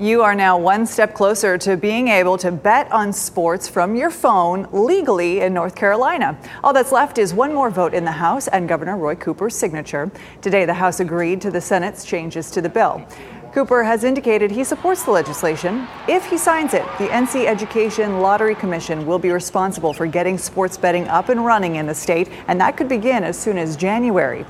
You 0.00 0.22
are 0.22 0.34
now 0.34 0.58
one 0.58 0.86
step 0.86 1.14
closer 1.14 1.56
to 1.58 1.76
being 1.76 2.08
able 2.08 2.36
to 2.38 2.50
bet 2.50 2.90
on 2.90 3.12
sports 3.12 3.68
from 3.68 3.94
your 3.94 4.10
phone 4.10 4.66
legally 4.72 5.42
in 5.42 5.54
North 5.54 5.76
Carolina. 5.76 6.36
All 6.64 6.72
that's 6.72 6.90
left 6.90 7.16
is 7.16 7.32
one 7.32 7.54
more 7.54 7.70
vote 7.70 7.94
in 7.94 8.04
the 8.04 8.10
House 8.10 8.48
and 8.48 8.68
Governor 8.68 8.96
Roy 8.96 9.14
Cooper's 9.14 9.54
signature. 9.54 10.10
Today, 10.42 10.64
the 10.64 10.74
House 10.74 10.98
agreed 10.98 11.40
to 11.42 11.50
the 11.52 11.60
Senate's 11.60 12.04
changes 12.04 12.50
to 12.50 12.60
the 12.60 12.68
bill. 12.68 13.06
Cooper 13.52 13.84
has 13.84 14.02
indicated 14.02 14.50
he 14.50 14.64
supports 14.64 15.04
the 15.04 15.12
legislation. 15.12 15.86
If 16.08 16.28
he 16.28 16.38
signs 16.38 16.74
it, 16.74 16.84
the 16.98 17.06
NC 17.06 17.46
Education 17.46 18.18
Lottery 18.18 18.56
Commission 18.56 19.06
will 19.06 19.20
be 19.20 19.30
responsible 19.30 19.92
for 19.92 20.08
getting 20.08 20.38
sports 20.38 20.76
betting 20.76 21.06
up 21.06 21.28
and 21.28 21.46
running 21.46 21.76
in 21.76 21.86
the 21.86 21.94
state, 21.94 22.30
and 22.48 22.60
that 22.60 22.76
could 22.76 22.88
begin 22.88 23.22
as 23.22 23.38
soon 23.38 23.58
as 23.58 23.76
January. 23.76 24.44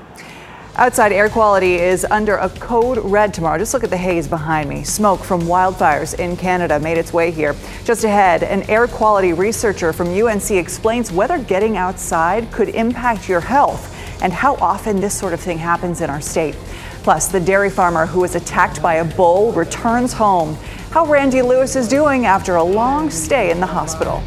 Outside 0.77 1.13
air 1.13 1.29
quality 1.29 1.75
is 1.75 2.05
under 2.11 2.35
a 2.35 2.49
code 2.49 2.97
red 2.97 3.33
tomorrow. 3.33 3.57
Just 3.57 3.73
look 3.73 3.85
at 3.85 3.89
the 3.89 3.95
haze 3.95 4.27
behind 4.27 4.67
me. 4.67 4.83
Smoke 4.83 5.21
from 5.23 5.43
wildfires 5.43 6.19
in 6.19 6.35
Canada 6.35 6.81
made 6.81 6.97
its 6.97 7.13
way 7.13 7.31
here. 7.31 7.55
Just 7.85 8.03
ahead, 8.03 8.43
an 8.43 8.63
air 8.63 8.85
quality 8.85 9.31
researcher 9.31 9.93
from 9.93 10.09
UNC 10.09 10.51
explains 10.51 11.13
whether 11.13 11.37
getting 11.37 11.77
outside 11.77 12.51
could 12.51 12.67
impact 12.67 13.29
your 13.29 13.39
health 13.39 13.95
and 14.21 14.33
how 14.33 14.55
often 14.55 14.99
this 14.99 15.17
sort 15.17 15.31
of 15.31 15.39
thing 15.39 15.57
happens 15.57 16.01
in 16.01 16.09
our 16.09 16.19
state. 16.19 16.55
Plus, 17.03 17.29
the 17.29 17.39
dairy 17.39 17.69
farmer 17.69 18.05
who 18.05 18.19
was 18.19 18.35
attacked 18.35 18.81
by 18.81 18.95
a 18.95 19.05
bull 19.05 19.53
returns 19.53 20.11
home. 20.11 20.55
How 20.91 21.05
Randy 21.05 21.41
Lewis 21.41 21.77
is 21.77 21.87
doing 21.87 22.25
after 22.25 22.57
a 22.57 22.63
long 22.63 23.09
stay 23.09 23.49
in 23.49 23.61
the 23.61 23.65
hospital. 23.65 24.21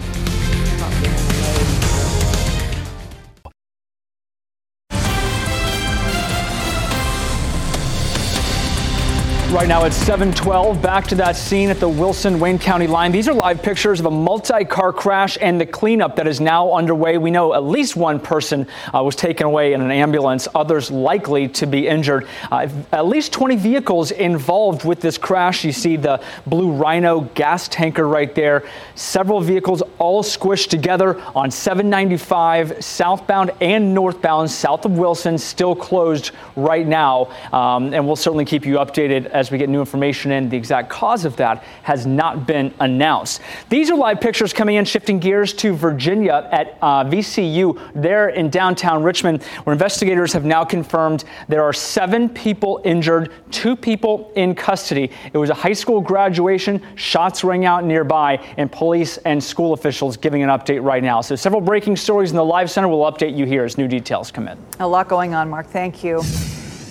Right 9.51 9.67
now 9.67 9.87
it's 9.87 9.97
712. 9.97 10.83
Back 10.83 11.07
to 11.07 11.15
that 11.15 11.35
scene 11.35 11.71
at 11.71 11.81
the 11.81 11.89
Wilson 11.89 12.39
Wayne 12.39 12.59
County 12.59 12.87
line. 12.87 13.13
These 13.13 13.29
are 13.29 13.33
live 13.33 13.63
pictures 13.63 13.99
of 13.99 14.05
a 14.05 14.11
multi 14.11 14.67
car 14.67 14.93
crash 14.93 15.39
and 15.41 15.59
the 15.59 15.65
cleanup 15.65 16.17
that 16.17 16.27
is 16.27 16.39
now 16.39 16.75
underway. 16.75 17.17
We 17.17 17.31
know 17.31 17.55
at 17.55 17.65
least 17.65 17.97
one 17.97 18.21
person 18.21 18.67
uh, 18.95 19.03
was 19.03 19.17
taken 19.17 19.47
away 19.47 19.73
in 19.73 19.81
an 19.81 19.91
ambulance, 19.91 20.49
others 20.55 20.91
likely 20.91 21.49
to 21.49 21.67
be 21.67 21.89
injured. 21.89 22.29
Uh, 22.53 22.69
at 22.93 23.07
least 23.07 23.33
20 23.33 23.57
vehicles 23.57 24.11
involved 24.11 24.85
with 24.85 25.01
this 25.01 25.17
crash. 25.17 25.65
You 25.65 25.73
see 25.73 25.97
the 25.97 26.23
blue 26.47 26.71
Rhino 26.71 27.21
gas 27.35 27.69
tanker 27.69 28.07
right 28.07 28.35
there. 28.35 28.69
Several 28.97 29.41
vehicles 29.41 29.83
all 29.99 30.23
squished 30.23 30.69
together 30.69 31.19
on 31.35 31.51
795 31.51 32.85
southbound 32.85 33.53
and 33.63 33.95
northbound 33.95 34.51
south 34.51 34.85
of 34.85 34.99
Wilson, 34.99 35.39
still 35.39 35.75
closed 35.75 36.33
right 36.55 36.87
now. 36.87 37.31
Um, 37.51 37.95
and 37.95 38.07
we'll 38.07 38.15
certainly 38.15 38.45
keep 38.45 38.67
you 38.67 38.75
updated 38.75 39.38
as 39.39 39.51
we 39.51 39.57
get 39.57 39.69
new 39.69 39.81
information 39.81 40.33
in. 40.33 40.49
The 40.49 40.57
exact 40.57 40.91
cause 40.91 41.25
of 41.25 41.37
that 41.37 41.63
has 41.85 42.07
not 42.07 42.47
been 42.47 42.75
announced. 42.81 43.41
These 43.69 43.91
are 43.91 43.97
live 43.97 44.21
pictures 44.21 44.53
coming 44.53 44.77
in, 44.77 44.85
shifting 44.85 45.19
gears 45.19 45.53
to 45.55 45.75
Virginia 45.75 46.49
at 46.53 46.77
uh, 46.83 47.05
VCU 47.05 47.93
there 47.95 48.31
in 48.31 48.51
downtown 48.51 49.03
Richmond, 49.03 49.45
where 49.65 49.73
investigators 49.73 50.33
have 50.33 50.45
now 50.45 50.65
confirmed 50.65 51.25
there 51.47 51.63
are 51.63 51.73
seven 51.73 52.29
people 52.29 52.81
injured, 52.85 53.33
two 53.53 53.77
people 53.77 54.33
in 54.35 54.55
custody. 54.55 55.11
It 55.33 55.39
was 55.39 55.51
a 55.51 55.55
high 55.55 55.73
school 55.73 56.01
graduation, 56.01 56.83
shots 56.97 57.45
rang 57.45 57.65
out 57.65 57.85
nearby, 57.85 58.45
and 58.57 58.71
police 58.71 59.19
and 59.19 59.43
school 59.43 59.73
officials 59.73 60.17
giving 60.17 60.43
an 60.43 60.49
update 60.49 60.83
right 60.83 61.03
now. 61.03 61.21
So 61.21 61.37
several 61.37 61.61
breaking 61.61 61.97
stories 61.97 62.31
in 62.31 62.37
the 62.37 62.45
live 62.45 62.71
center. 62.71 62.89
We'll 62.89 63.11
update 63.11 63.37
you 63.37 63.47
here 63.47 63.65
as 63.65 63.79
new 63.79 63.87
details 63.87 64.31
come 64.33 64.49
in. 64.49 64.59
A 64.81 64.89
lot 64.89 65.09
going 65.09 65.35
on, 65.35 65.49
Mark. 65.49 65.67
Thank 65.67 66.03
you. 66.03 66.23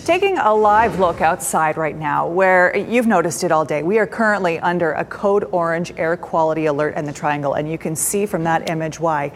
Taking 0.07 0.37
a 0.37 0.55
live 0.55 0.99
look 0.99 1.19
outside 1.19 1.75
right 1.75 1.97
now, 1.97 2.29
where 2.29 2.73
you've 2.77 3.07
noticed 3.07 3.43
it 3.43 3.51
all 3.51 3.65
day, 3.65 3.83
we 3.83 3.99
are 3.99 4.07
currently 4.07 4.57
under 4.57 4.93
a 4.93 5.03
code 5.03 5.43
orange 5.51 5.91
air 5.97 6.15
quality 6.15 6.67
alert 6.67 6.95
in 6.95 7.03
the 7.03 7.11
triangle, 7.11 7.55
and 7.55 7.69
you 7.69 7.77
can 7.77 7.93
see 7.93 8.25
from 8.25 8.45
that 8.45 8.69
image 8.69 9.01
why. 9.01 9.33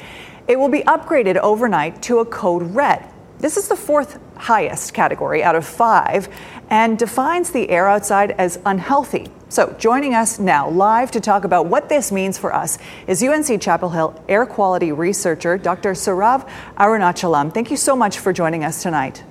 It 0.47 0.57
will 0.57 0.69
be 0.69 0.79
upgraded 0.83 1.35
overnight 1.35 2.01
to 2.03 2.19
a 2.19 2.25
code 2.25 2.73
red. 2.73 3.05
This 3.39 3.57
is 3.57 3.67
the 3.67 3.75
fourth 3.75 4.17
highest 4.37 4.93
category 4.93 5.43
out 5.43 5.55
of 5.55 5.65
five 5.65 6.29
and 6.69 6.97
defines 6.97 7.49
the 7.49 7.69
air 7.69 7.89
outside 7.89 8.31
as 8.37 8.57
unhealthy. 8.65 9.27
So, 9.49 9.75
joining 9.77 10.15
us 10.15 10.39
now 10.39 10.69
live 10.69 11.11
to 11.11 11.19
talk 11.19 11.43
about 11.43 11.65
what 11.65 11.89
this 11.89 12.13
means 12.13 12.37
for 12.37 12.55
us 12.55 12.77
is 13.07 13.21
UNC 13.21 13.61
Chapel 13.61 13.89
Hill 13.89 14.23
air 14.29 14.45
quality 14.45 14.93
researcher 14.93 15.57
Dr. 15.57 15.91
Sarav 15.91 16.47
Arunachalam. 16.77 17.53
Thank 17.53 17.71
you 17.71 17.77
so 17.77 17.93
much 17.93 18.19
for 18.19 18.31
joining 18.31 18.63
us 18.63 18.81
tonight. 18.81 19.25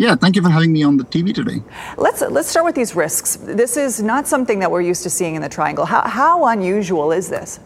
Yeah, 0.00 0.14
thank 0.14 0.34
you 0.34 0.40
for 0.40 0.48
having 0.48 0.72
me 0.72 0.82
on 0.82 0.96
the 0.96 1.04
TV 1.04 1.34
today. 1.34 1.62
Let's 1.98 2.22
let's 2.22 2.48
start 2.48 2.64
with 2.64 2.74
these 2.74 2.96
risks. 2.96 3.36
This 3.36 3.76
is 3.76 4.02
not 4.02 4.26
something 4.26 4.58
that 4.60 4.70
we're 4.70 4.80
used 4.80 5.02
to 5.02 5.10
seeing 5.10 5.34
in 5.34 5.42
the 5.42 5.48
triangle. 5.50 5.84
How, 5.84 6.00
how 6.08 6.46
unusual 6.46 7.12
is 7.12 7.28
this? 7.28 7.60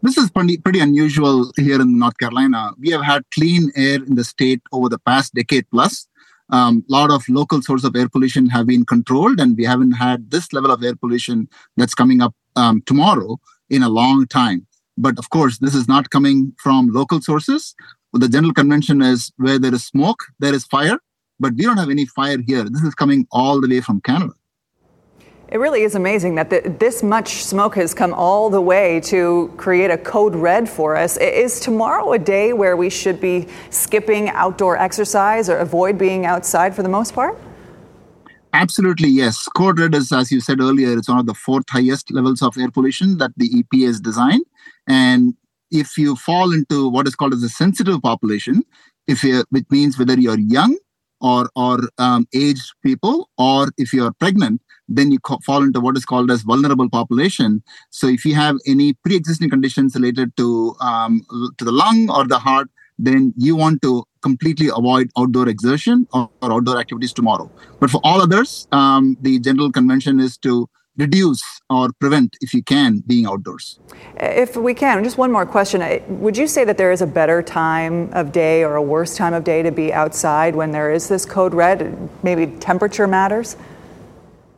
This 0.00 0.16
is 0.16 0.30
pretty, 0.30 0.56
pretty 0.56 0.80
unusual 0.80 1.52
here 1.58 1.78
in 1.78 1.98
North 1.98 2.16
Carolina. 2.16 2.70
We 2.78 2.88
have 2.92 3.02
had 3.02 3.22
clean 3.34 3.70
air 3.76 3.96
in 3.96 4.14
the 4.14 4.24
state 4.24 4.62
over 4.72 4.88
the 4.88 4.98
past 4.98 5.34
decade 5.34 5.66
plus. 5.70 6.08
A 6.50 6.56
um, 6.56 6.82
lot 6.88 7.10
of 7.10 7.22
local 7.28 7.60
sources 7.60 7.84
of 7.84 7.94
air 7.94 8.08
pollution 8.08 8.46
have 8.48 8.66
been 8.66 8.86
controlled, 8.86 9.40
and 9.40 9.58
we 9.58 9.64
haven't 9.64 9.92
had 9.92 10.30
this 10.30 10.54
level 10.54 10.70
of 10.70 10.82
air 10.82 10.96
pollution 10.96 11.48
that's 11.76 11.94
coming 11.94 12.22
up 12.22 12.34
um, 12.56 12.80
tomorrow 12.86 13.38
in 13.68 13.82
a 13.82 13.90
long 13.90 14.26
time. 14.26 14.66
But 14.96 15.18
of 15.18 15.28
course, 15.28 15.58
this 15.58 15.74
is 15.74 15.86
not 15.86 16.08
coming 16.08 16.54
from 16.62 16.88
local 16.88 17.20
sources 17.20 17.74
the 18.20 18.28
general 18.28 18.52
convention 18.52 19.02
is 19.02 19.32
where 19.36 19.58
there 19.58 19.74
is 19.74 19.84
smoke, 19.84 20.24
there 20.38 20.54
is 20.54 20.64
fire, 20.64 20.98
but 21.40 21.54
we 21.54 21.64
don't 21.64 21.76
have 21.76 21.90
any 21.90 22.06
fire 22.06 22.38
here. 22.46 22.64
This 22.64 22.82
is 22.82 22.94
coming 22.94 23.26
all 23.30 23.60
the 23.60 23.68
way 23.68 23.80
from 23.80 24.00
Canada. 24.00 24.32
It 25.48 25.58
really 25.58 25.82
is 25.82 25.94
amazing 25.94 26.34
that 26.36 26.50
the, 26.50 26.74
this 26.80 27.02
much 27.02 27.44
smoke 27.44 27.76
has 27.76 27.94
come 27.94 28.12
all 28.14 28.50
the 28.50 28.60
way 28.60 29.00
to 29.00 29.52
create 29.56 29.90
a 29.90 29.98
code 29.98 30.34
red 30.34 30.68
for 30.68 30.96
us. 30.96 31.16
Is 31.16 31.60
tomorrow 31.60 32.12
a 32.12 32.18
day 32.18 32.52
where 32.52 32.76
we 32.76 32.90
should 32.90 33.20
be 33.20 33.46
skipping 33.70 34.30
outdoor 34.30 34.76
exercise 34.78 35.48
or 35.48 35.58
avoid 35.58 35.98
being 35.98 36.26
outside 36.26 36.74
for 36.74 36.82
the 36.82 36.88
most 36.88 37.14
part? 37.14 37.38
Absolutely, 38.52 39.08
yes. 39.08 39.46
Code 39.48 39.78
red 39.78 39.94
is, 39.94 40.12
as 40.12 40.32
you 40.32 40.40
said 40.40 40.60
earlier, 40.60 40.96
it's 40.96 41.08
one 41.08 41.18
of 41.18 41.26
the 41.26 41.34
fourth 41.34 41.68
highest 41.68 42.10
levels 42.10 42.40
of 42.40 42.56
air 42.56 42.70
pollution 42.70 43.18
that 43.18 43.32
the 43.36 43.50
EPA 43.50 43.86
has 43.86 44.00
designed. 44.00 44.44
And 44.88 45.34
if 45.82 45.98
you 45.98 46.14
fall 46.14 46.52
into 46.52 46.88
what 46.88 47.08
is 47.08 47.16
called 47.16 47.34
as 47.34 47.42
a 47.42 47.48
sensitive 47.48 48.00
population, 48.00 48.62
if 49.08 49.24
you, 49.24 49.44
which 49.50 49.64
means 49.70 49.98
whether 49.98 50.18
you're 50.18 50.38
young 50.38 50.76
or 51.20 51.48
or 51.56 51.80
um, 51.98 52.26
aged 52.34 52.72
people, 52.82 53.28
or 53.38 53.68
if 53.76 53.92
you're 53.92 54.12
pregnant, 54.12 54.60
then 54.88 55.10
you 55.10 55.18
fall 55.44 55.62
into 55.62 55.80
what 55.80 55.96
is 55.96 56.04
called 56.04 56.30
as 56.30 56.42
vulnerable 56.42 56.88
population. 56.88 57.62
So 57.90 58.06
if 58.06 58.24
you 58.24 58.34
have 58.34 58.56
any 58.66 58.92
pre-existing 58.92 59.50
conditions 59.50 59.94
related 59.94 60.36
to 60.36 60.74
um, 60.80 61.22
to 61.58 61.64
the 61.64 61.72
lung 61.72 62.08
or 62.10 62.26
the 62.26 62.38
heart, 62.38 62.68
then 62.98 63.32
you 63.36 63.56
want 63.56 63.82
to 63.82 64.04
completely 64.22 64.68
avoid 64.68 65.10
outdoor 65.18 65.48
exertion 65.48 66.06
or, 66.12 66.30
or 66.42 66.52
outdoor 66.52 66.78
activities 66.78 67.12
tomorrow. 67.12 67.50
But 67.80 67.90
for 67.90 68.00
all 68.04 68.22
others, 68.22 68.68
um, 68.72 69.16
the 69.20 69.38
general 69.40 69.72
convention 69.72 70.20
is 70.20 70.38
to 70.38 70.68
reduce 70.96 71.42
or 71.70 71.90
prevent, 71.98 72.36
if 72.40 72.54
you 72.54 72.62
can, 72.62 73.02
being 73.06 73.26
outdoors? 73.26 73.78
If 74.16 74.56
we 74.56 74.74
can, 74.74 75.02
just 75.02 75.18
one 75.18 75.32
more 75.32 75.46
question. 75.46 76.02
Would 76.20 76.36
you 76.36 76.46
say 76.46 76.64
that 76.64 76.78
there 76.78 76.92
is 76.92 77.02
a 77.02 77.06
better 77.06 77.42
time 77.42 78.10
of 78.12 78.32
day 78.32 78.64
or 78.64 78.76
a 78.76 78.82
worse 78.82 79.16
time 79.16 79.34
of 79.34 79.44
day 79.44 79.62
to 79.62 79.70
be 79.70 79.92
outside 79.92 80.54
when 80.54 80.70
there 80.70 80.92
is 80.92 81.08
this 81.08 81.24
code 81.24 81.54
red? 81.54 82.08
Maybe 82.22 82.46
temperature 82.58 83.06
matters? 83.06 83.56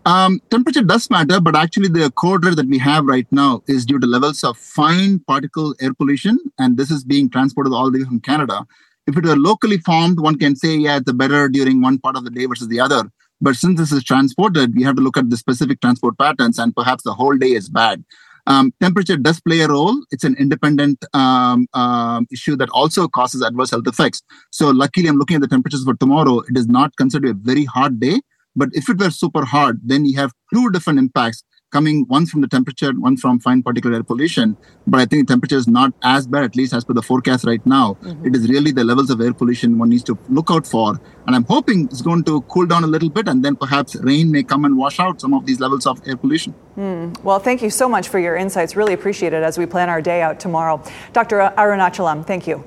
Um, 0.05 0.41
temperature 0.51 0.83
does 0.83 1.11
matter, 1.11 1.41
but 1.41 1.57
actually, 1.57 1.89
the 1.89 2.13
code 2.13 2.45
red 2.45 2.55
that 2.57 2.69
we 2.69 2.79
have 2.79 3.07
right 3.07 3.27
now 3.33 3.63
is 3.67 3.85
due 3.85 3.99
to 3.99 4.07
levels 4.07 4.45
of 4.45 4.57
fine 4.57 5.19
particle 5.19 5.75
air 5.81 5.93
pollution, 5.93 6.39
and 6.59 6.77
this 6.77 6.93
is 6.93 7.03
being 7.03 7.29
transported 7.29 7.73
all 7.73 7.91
the 7.91 7.99
way 7.99 8.05
from 8.05 8.21
Canada. 8.21 8.65
If 9.09 9.17
it 9.17 9.25
were 9.25 9.37
locally 9.37 9.79
formed, 9.79 10.21
one 10.21 10.39
can 10.39 10.55
say, 10.55 10.77
yeah, 10.77 10.99
it's 10.99 11.11
better 11.11 11.49
during 11.49 11.83
one 11.83 11.99
part 11.99 12.17
of 12.17 12.23
the 12.23 12.31
day 12.31 12.47
versus 12.47 12.69
the 12.69 12.79
other. 12.79 13.11
But 13.41 13.57
since 13.57 13.79
this 13.79 13.93
is 13.93 14.03
transported, 14.03 14.75
we 14.75 14.83
have 14.83 14.97
to 14.97 15.03
look 15.03 15.17
at 15.17 15.31
the 15.31 15.37
specific 15.37 15.81
transport 15.81 16.19
patterns, 16.19 16.59
and 16.59 16.75
perhaps 16.75 17.03
the 17.05 17.15
whole 17.15 17.37
day 17.37 17.53
is 17.53 17.69
bad. 17.69 18.05
Um, 18.49 18.73
temperature 18.81 19.17
does 19.17 19.41
play 19.41 19.61
a 19.61 19.69
role. 19.69 20.01
It's 20.11 20.23
an 20.23 20.37
independent 20.39 21.05
um, 21.13 21.67
um, 21.75 22.27
issue 22.31 22.57
that 22.57 22.71
also 22.71 23.09
causes 23.09 23.43
adverse 23.43 23.73
health 23.73 23.87
effects. 23.87 24.23
So, 24.53 24.71
luckily, 24.71 25.09
I'm 25.09 25.17
looking 25.17 25.35
at 25.37 25.43
the 25.43 25.49
temperatures 25.49 25.85
for 25.85 25.95
tomorrow. 25.95 26.41
It 26.41 26.57
is 26.57 26.69
not 26.69 26.97
considered 26.97 27.31
a 27.31 27.35
very 27.35 27.65
hot 27.65 27.99
day. 27.99 28.21
But 28.55 28.71
if 28.73 28.89
it 28.89 28.99
were 28.99 29.11
super 29.11 29.45
hot, 29.45 29.75
then 29.85 30.07
you 30.07 30.17
have 30.17 30.33
two 30.53 30.71
different 30.71 30.99
impacts 30.99 31.45
coming 31.71 32.05
one 32.09 32.27
from 32.27 32.41
the 32.41 32.49
temperature, 32.49 32.93
one 32.93 33.17
from 33.17 33.39
fine 33.39 33.63
particulate 33.63 33.97
air 33.97 34.03
pollution. 34.03 34.57
But 34.87 35.01
I 35.01 35.07
think 35.07 35.27
the 35.27 35.33
temperature 35.33 35.57
is 35.57 35.67
not 35.67 35.93
as 36.03 36.27
bad, 36.27 36.45
at 36.45 36.57
least 36.57 36.73
as 36.73 36.85
per 36.85 36.93
the 36.93 37.03
forecast 37.03 37.45
right 37.45 37.65
now. 37.67 37.97
Mm-hmm. 38.03 38.27
It 38.27 38.37
is 38.37 38.49
really 38.49 38.73
the 38.73 38.85
levels 38.85 39.11
of 39.11 39.21
air 39.21 39.33
pollution 39.33 39.79
one 39.79 39.89
needs 39.89 40.05
to 40.05 40.19
look 40.29 40.51
out 40.51 40.67
for. 40.67 41.01
And 41.27 41.35
I'm 41.35 41.45
hoping 41.45 41.85
it's 41.85 42.03
going 42.03 42.25
to 42.25 42.41
cool 42.43 42.67
down 42.67 42.85
a 42.85 42.87
little 42.87 43.11
bit, 43.11 43.29
and 43.29 43.45
then 43.45 43.57
perhaps 43.57 43.97
rain 43.97 44.31
may 44.31 44.43
come 44.43 44.65
and 44.65 44.77
wash 44.77 45.01
out 45.01 45.21
some 45.21 45.35
of 45.35 45.47
these 45.47 45.61
levels 45.61 45.87
of 45.87 46.01
air 46.07 46.17
pollution. 46.17 46.55
Mm. 46.77 47.23
Well, 47.23 47.39
thank 47.39 47.63
you 47.63 47.71
so 47.71 47.89
much 47.89 48.09
for 48.09 48.19
your 48.19 48.37
insights. 48.37 48.77
Really 48.77 48.93
appreciate 48.93 49.33
it 49.33 49.43
as 49.43 49.59
we 49.59 49.67
plan 49.67 49.89
our 49.89 50.01
day 50.01 50.23
out 50.23 50.39
tomorrow. 50.39 50.83
Dr. 51.13 51.53
Arunachalam, 51.57 52.27
thank 52.27 52.47
you. 52.47 52.65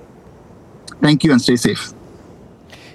Thank 1.01 1.23
you, 1.23 1.31
and 1.31 1.41
stay 1.41 1.55
safe. 1.55 1.93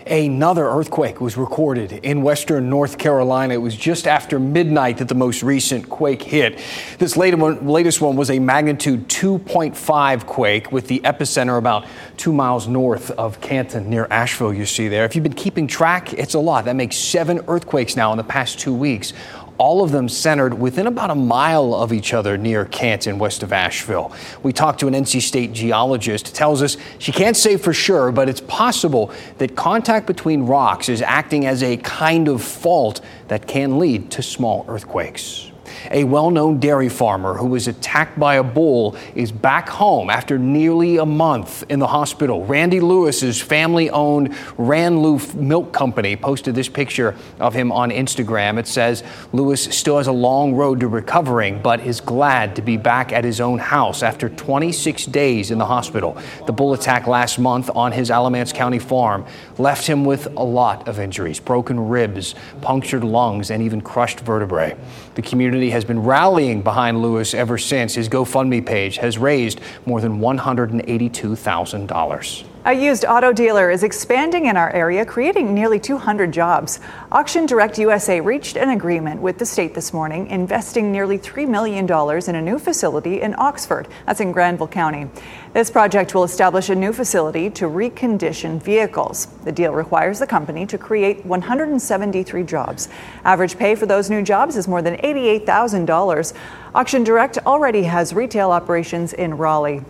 Another 0.06 0.68
earthquake 0.68 1.18
was 1.18 1.38
recorded 1.38 1.92
in 1.92 2.20
western 2.20 2.68
North 2.68 2.98
Carolina. 2.98 3.54
It 3.54 3.62
was 3.62 3.74
just 3.74 4.06
after 4.06 4.38
midnight 4.38 4.98
that 4.98 5.08
the 5.08 5.14
most 5.14 5.42
recent 5.42 5.88
quake 5.88 6.22
hit. 6.22 6.60
This 6.98 7.16
latest 7.16 8.02
one 8.02 8.14
was 8.14 8.30
a 8.30 8.38
magnitude 8.38 9.08
2.5 9.08 10.26
quake 10.26 10.70
with 10.70 10.88
the 10.88 11.00
epicenter 11.00 11.56
about 11.56 11.86
two 12.18 12.34
miles 12.34 12.68
north 12.68 13.12
of 13.12 13.40
Canton 13.40 13.88
near 13.88 14.06
Asheville, 14.10 14.52
you 14.52 14.66
see 14.66 14.88
there. 14.88 15.06
If 15.06 15.14
you've 15.16 15.22
been 15.22 15.32
keeping 15.32 15.66
track, 15.66 16.12
it's 16.12 16.34
a 16.34 16.38
lot. 16.38 16.66
That 16.66 16.76
makes 16.76 16.96
seven 16.96 17.40
earthquakes 17.48 17.96
now 17.96 18.12
in 18.12 18.18
the 18.18 18.24
past 18.24 18.60
two 18.60 18.74
weeks 18.74 19.14
all 19.58 19.82
of 19.82 19.92
them 19.92 20.08
centered 20.08 20.54
within 20.54 20.86
about 20.86 21.10
a 21.10 21.14
mile 21.14 21.74
of 21.74 21.92
each 21.92 22.12
other 22.12 22.36
near 22.36 22.64
Canton, 22.64 23.18
west 23.18 23.42
of 23.42 23.52
Asheville. 23.52 24.12
We 24.42 24.52
talked 24.52 24.80
to 24.80 24.88
an 24.88 24.94
NC 24.94 25.22
State 25.22 25.52
geologist 25.52 26.34
tells 26.34 26.62
us 26.62 26.76
she 26.98 27.12
can't 27.12 27.36
say 27.36 27.56
for 27.56 27.72
sure, 27.72 28.12
but 28.12 28.28
it's 28.28 28.40
possible 28.42 29.12
that 29.38 29.56
contact 29.56 30.06
between 30.06 30.44
rocks 30.44 30.88
is 30.88 31.02
acting 31.02 31.46
as 31.46 31.62
a 31.62 31.76
kind 31.78 32.28
of 32.28 32.42
fault 32.42 33.00
that 33.28 33.46
can 33.46 33.78
lead 33.78 34.10
to 34.12 34.22
small 34.22 34.64
earthquakes. 34.68 35.50
A 35.90 36.04
well 36.04 36.30
known 36.30 36.58
dairy 36.58 36.88
farmer 36.88 37.34
who 37.34 37.46
was 37.46 37.68
attacked 37.68 38.18
by 38.18 38.36
a 38.36 38.42
bull 38.42 38.96
is 39.14 39.32
back 39.32 39.68
home 39.68 40.10
after 40.10 40.38
nearly 40.38 40.96
a 40.96 41.06
month 41.06 41.64
in 41.68 41.78
the 41.78 41.86
hospital. 41.86 42.44
Randy 42.46 42.80
Lewis's 42.80 43.40
family 43.40 43.90
owned 43.90 44.34
Ran-Lew 44.56 45.20
Milk 45.34 45.72
Company 45.72 46.16
posted 46.16 46.54
this 46.54 46.68
picture 46.68 47.14
of 47.40 47.54
him 47.54 47.70
on 47.70 47.90
Instagram. 47.90 48.58
It 48.58 48.66
says 48.66 49.02
Lewis 49.32 49.64
still 49.64 49.98
has 49.98 50.06
a 50.06 50.12
long 50.12 50.54
road 50.54 50.80
to 50.80 50.88
recovering, 50.88 51.62
but 51.62 51.80
is 51.80 52.00
glad 52.00 52.56
to 52.56 52.62
be 52.62 52.76
back 52.76 53.12
at 53.12 53.24
his 53.24 53.40
own 53.40 53.58
house 53.58 54.02
after 54.02 54.28
26 54.28 55.06
days 55.06 55.50
in 55.50 55.58
the 55.58 55.66
hospital. 55.66 56.16
The 56.46 56.52
bull 56.52 56.74
attack 56.74 57.06
last 57.06 57.38
month 57.38 57.70
on 57.74 57.92
his 57.92 58.10
Alamance 58.10 58.52
County 58.52 58.78
farm 58.78 59.24
left 59.58 59.86
him 59.86 60.04
with 60.04 60.26
a 60.36 60.44
lot 60.44 60.88
of 60.88 60.98
injuries 60.98 61.40
broken 61.40 61.88
ribs, 61.88 62.34
punctured 62.60 63.04
lungs, 63.04 63.50
and 63.50 63.62
even 63.62 63.80
crushed 63.80 64.20
vertebrae. 64.20 64.76
The 65.14 65.22
community 65.22 65.53
has 65.70 65.84
been 65.84 66.02
rallying 66.02 66.62
behind 66.62 67.02
Lewis 67.02 67.34
ever 67.34 67.58
since. 67.58 67.94
His 67.94 68.08
GoFundMe 68.08 68.64
page 68.64 68.96
has 68.98 69.18
raised 69.18 69.60
more 69.86 70.00
than 70.00 70.20
$182,000. 70.20 72.44
A 72.66 72.72
used 72.72 73.04
auto 73.04 73.30
dealer 73.30 73.70
is 73.70 73.82
expanding 73.82 74.46
in 74.46 74.56
our 74.56 74.70
area, 74.70 75.04
creating 75.04 75.54
nearly 75.54 75.78
200 75.78 76.32
jobs. 76.32 76.80
Auction 77.12 77.44
Direct 77.44 77.76
USA 77.76 78.22
reached 78.22 78.56
an 78.56 78.70
agreement 78.70 79.20
with 79.20 79.36
the 79.36 79.44
state 79.44 79.74
this 79.74 79.92
morning, 79.92 80.28
investing 80.28 80.90
nearly 80.90 81.18
$3 81.18 81.46
million 81.46 81.84
in 81.84 82.34
a 82.34 82.40
new 82.40 82.58
facility 82.58 83.20
in 83.20 83.34
Oxford. 83.36 83.86
That's 84.06 84.20
in 84.20 84.32
Granville 84.32 84.66
County. 84.66 85.10
This 85.52 85.70
project 85.70 86.14
will 86.14 86.24
establish 86.24 86.70
a 86.70 86.74
new 86.74 86.94
facility 86.94 87.50
to 87.50 87.66
recondition 87.66 88.62
vehicles. 88.62 89.26
The 89.44 89.52
deal 89.52 89.74
requires 89.74 90.18
the 90.18 90.26
company 90.26 90.64
to 90.64 90.78
create 90.78 91.22
173 91.26 92.44
jobs. 92.44 92.88
Average 93.26 93.58
pay 93.58 93.74
for 93.74 93.84
those 93.84 94.08
new 94.08 94.22
jobs 94.22 94.56
is 94.56 94.66
more 94.66 94.80
than 94.80 94.96
$88,000. 94.96 96.32
Auction 96.74 97.04
Direct 97.04 97.36
already 97.44 97.82
has 97.82 98.14
retail 98.14 98.50
operations 98.52 99.12
in 99.12 99.36
Raleigh. 99.36 99.82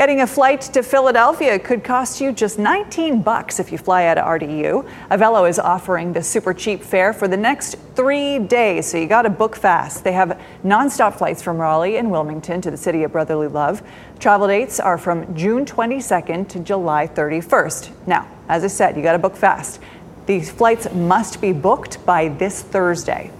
Getting 0.00 0.22
a 0.22 0.26
flight 0.26 0.62
to 0.62 0.82
Philadelphia 0.82 1.58
could 1.58 1.84
cost 1.84 2.22
you 2.22 2.32
just 2.32 2.58
19 2.58 3.20
bucks 3.20 3.60
if 3.60 3.70
you 3.70 3.76
fly 3.76 4.06
out 4.06 4.16
of 4.16 4.24
RDU. 4.24 4.88
Avelo 5.10 5.46
is 5.46 5.58
offering 5.58 6.14
the 6.14 6.22
super 6.22 6.54
cheap 6.54 6.82
fare 6.82 7.12
for 7.12 7.28
the 7.28 7.36
next 7.36 7.76
three 7.94 8.38
days, 8.38 8.86
so 8.86 8.96
you 8.96 9.06
got 9.06 9.22
to 9.22 9.28
book 9.28 9.54
fast. 9.54 10.02
They 10.02 10.12
have 10.12 10.40
nonstop 10.64 11.18
flights 11.18 11.42
from 11.42 11.58
Raleigh 11.58 11.98
and 11.98 12.10
Wilmington 12.10 12.62
to 12.62 12.70
the 12.70 12.78
city 12.78 13.02
of 13.02 13.12
brotherly 13.12 13.48
love. 13.48 13.82
Travel 14.18 14.46
dates 14.46 14.80
are 14.80 14.96
from 14.96 15.36
June 15.36 15.66
22nd 15.66 16.48
to 16.48 16.60
July 16.60 17.06
31st. 17.06 17.90
Now, 18.06 18.26
as 18.48 18.64
I 18.64 18.68
said, 18.68 18.96
you 18.96 19.02
got 19.02 19.12
to 19.12 19.18
book 19.18 19.36
fast. 19.36 19.80
These 20.24 20.50
flights 20.50 20.90
must 20.94 21.42
be 21.42 21.52
booked 21.52 22.06
by 22.06 22.28
this 22.28 22.62
Thursday. 22.62 23.30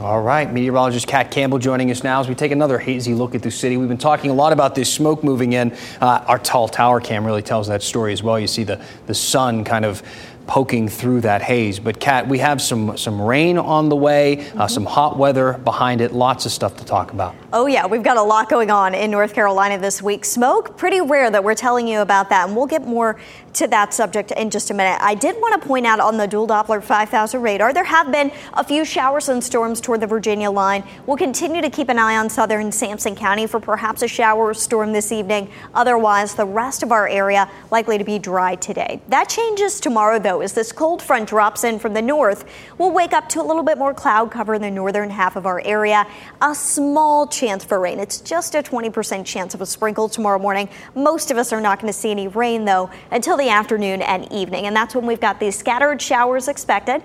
All 0.00 0.22
right, 0.22 0.50
meteorologist 0.50 1.06
Kat 1.06 1.30
Campbell 1.30 1.58
joining 1.58 1.90
us 1.90 2.02
now 2.02 2.20
as 2.20 2.28
we 2.28 2.34
take 2.34 2.52
another 2.52 2.78
hazy 2.78 3.12
look 3.12 3.34
at 3.34 3.42
the 3.42 3.50
city. 3.50 3.76
We've 3.76 3.86
been 3.86 3.98
talking 3.98 4.30
a 4.30 4.34
lot 4.34 4.50
about 4.54 4.74
this 4.74 4.90
smoke 4.90 5.22
moving 5.22 5.52
in. 5.52 5.76
Uh, 6.00 6.24
our 6.26 6.38
tall 6.38 6.68
tower 6.68 7.02
cam 7.02 7.22
really 7.22 7.42
tells 7.42 7.68
that 7.68 7.82
story 7.82 8.14
as 8.14 8.22
well. 8.22 8.40
You 8.40 8.46
see 8.46 8.64
the, 8.64 8.82
the 9.06 9.14
sun 9.14 9.62
kind 9.62 9.84
of 9.84 10.02
poking 10.50 10.88
through 10.88 11.20
that 11.20 11.40
haze. 11.40 11.78
But 11.78 12.00
Kat, 12.00 12.26
we 12.26 12.40
have 12.40 12.60
some 12.60 12.98
some 12.98 13.22
rain 13.22 13.56
on 13.56 13.88
the 13.88 13.94
way, 13.94 14.32
uh, 14.32 14.40
mm-hmm. 14.40 14.66
some 14.66 14.84
hot 14.84 15.16
weather 15.16 15.52
behind 15.52 16.00
it, 16.00 16.10
lots 16.10 16.44
of 16.44 16.50
stuff 16.50 16.76
to 16.78 16.84
talk 16.84 17.12
about. 17.12 17.36
Oh 17.52 17.66
yeah, 17.66 17.86
we've 17.86 18.02
got 18.02 18.16
a 18.16 18.22
lot 18.22 18.48
going 18.48 18.68
on 18.68 18.92
in 18.92 19.12
North 19.12 19.32
Carolina 19.32 19.78
this 19.78 20.02
week. 20.02 20.24
Smoke, 20.24 20.76
pretty 20.76 21.00
rare 21.00 21.30
that 21.30 21.44
we're 21.44 21.54
telling 21.54 21.86
you 21.86 22.00
about 22.00 22.30
that, 22.30 22.48
and 22.48 22.56
we'll 22.56 22.66
get 22.66 22.84
more 22.84 23.16
to 23.54 23.66
that 23.68 23.94
subject 23.94 24.32
in 24.32 24.50
just 24.50 24.70
a 24.70 24.74
minute. 24.74 24.98
I 25.00 25.14
did 25.14 25.36
want 25.36 25.60
to 25.60 25.66
point 25.66 25.86
out 25.86 26.00
on 26.00 26.16
the 26.16 26.26
dual 26.26 26.46
Doppler 26.46 26.82
5000 26.82 27.40
radar, 27.40 27.72
there 27.72 27.84
have 27.84 28.10
been 28.10 28.32
a 28.54 28.64
few 28.64 28.84
showers 28.84 29.28
and 29.28 29.42
storms 29.42 29.80
toward 29.80 30.00
the 30.00 30.06
Virginia 30.06 30.50
line. 30.50 30.84
We'll 31.06 31.16
continue 31.16 31.60
to 31.62 31.70
keep 31.70 31.88
an 31.88 31.98
eye 31.98 32.16
on 32.16 32.30
southern 32.30 32.72
Sampson 32.72 33.14
County 33.14 33.46
for 33.46 33.60
perhaps 33.60 34.02
a 34.02 34.08
shower 34.08 34.46
or 34.46 34.54
storm 34.54 34.92
this 34.92 35.12
evening. 35.12 35.50
Otherwise, 35.74 36.34
the 36.34 36.44
rest 36.44 36.82
of 36.82 36.92
our 36.92 37.08
area 37.08 37.50
likely 37.70 37.98
to 37.98 38.04
be 38.04 38.18
dry 38.18 38.54
today. 38.56 39.00
That 39.08 39.28
changes 39.28 39.80
tomorrow 39.80 40.18
though 40.18 40.39
as 40.42 40.52
this 40.52 40.72
cold 40.72 41.02
front 41.02 41.28
drops 41.28 41.64
in 41.64 41.78
from 41.78 41.94
the 41.94 42.02
north. 42.02 42.44
We'll 42.78 42.92
wake 42.92 43.12
up 43.12 43.28
to 43.30 43.40
a 43.40 43.44
little 43.44 43.62
bit 43.62 43.78
more 43.78 43.94
cloud 43.94 44.30
cover 44.30 44.54
in 44.54 44.62
the 44.62 44.70
northern 44.70 45.10
half 45.10 45.36
of 45.36 45.46
our 45.46 45.60
area. 45.64 46.06
A 46.42 46.54
small 46.54 47.26
chance 47.26 47.64
for 47.64 47.80
rain. 47.80 47.98
It's 47.98 48.20
just 48.20 48.54
a 48.54 48.62
20% 48.62 49.24
chance 49.24 49.54
of 49.54 49.60
a 49.60 49.66
sprinkle 49.66 50.08
tomorrow 50.08 50.38
morning. 50.38 50.68
Most 50.94 51.30
of 51.30 51.38
us 51.38 51.52
are 51.52 51.60
not 51.60 51.80
going 51.80 51.92
to 51.92 51.98
see 51.98 52.10
any 52.10 52.28
rain 52.28 52.64
though 52.64 52.90
until 53.10 53.36
the 53.36 53.48
afternoon 53.48 54.02
and 54.02 54.30
evening, 54.32 54.66
and 54.66 54.74
that's 54.74 54.94
when 54.94 55.06
we've 55.06 55.20
got 55.20 55.40
these 55.40 55.56
scattered 55.56 56.00
showers 56.00 56.48
expected. 56.48 57.02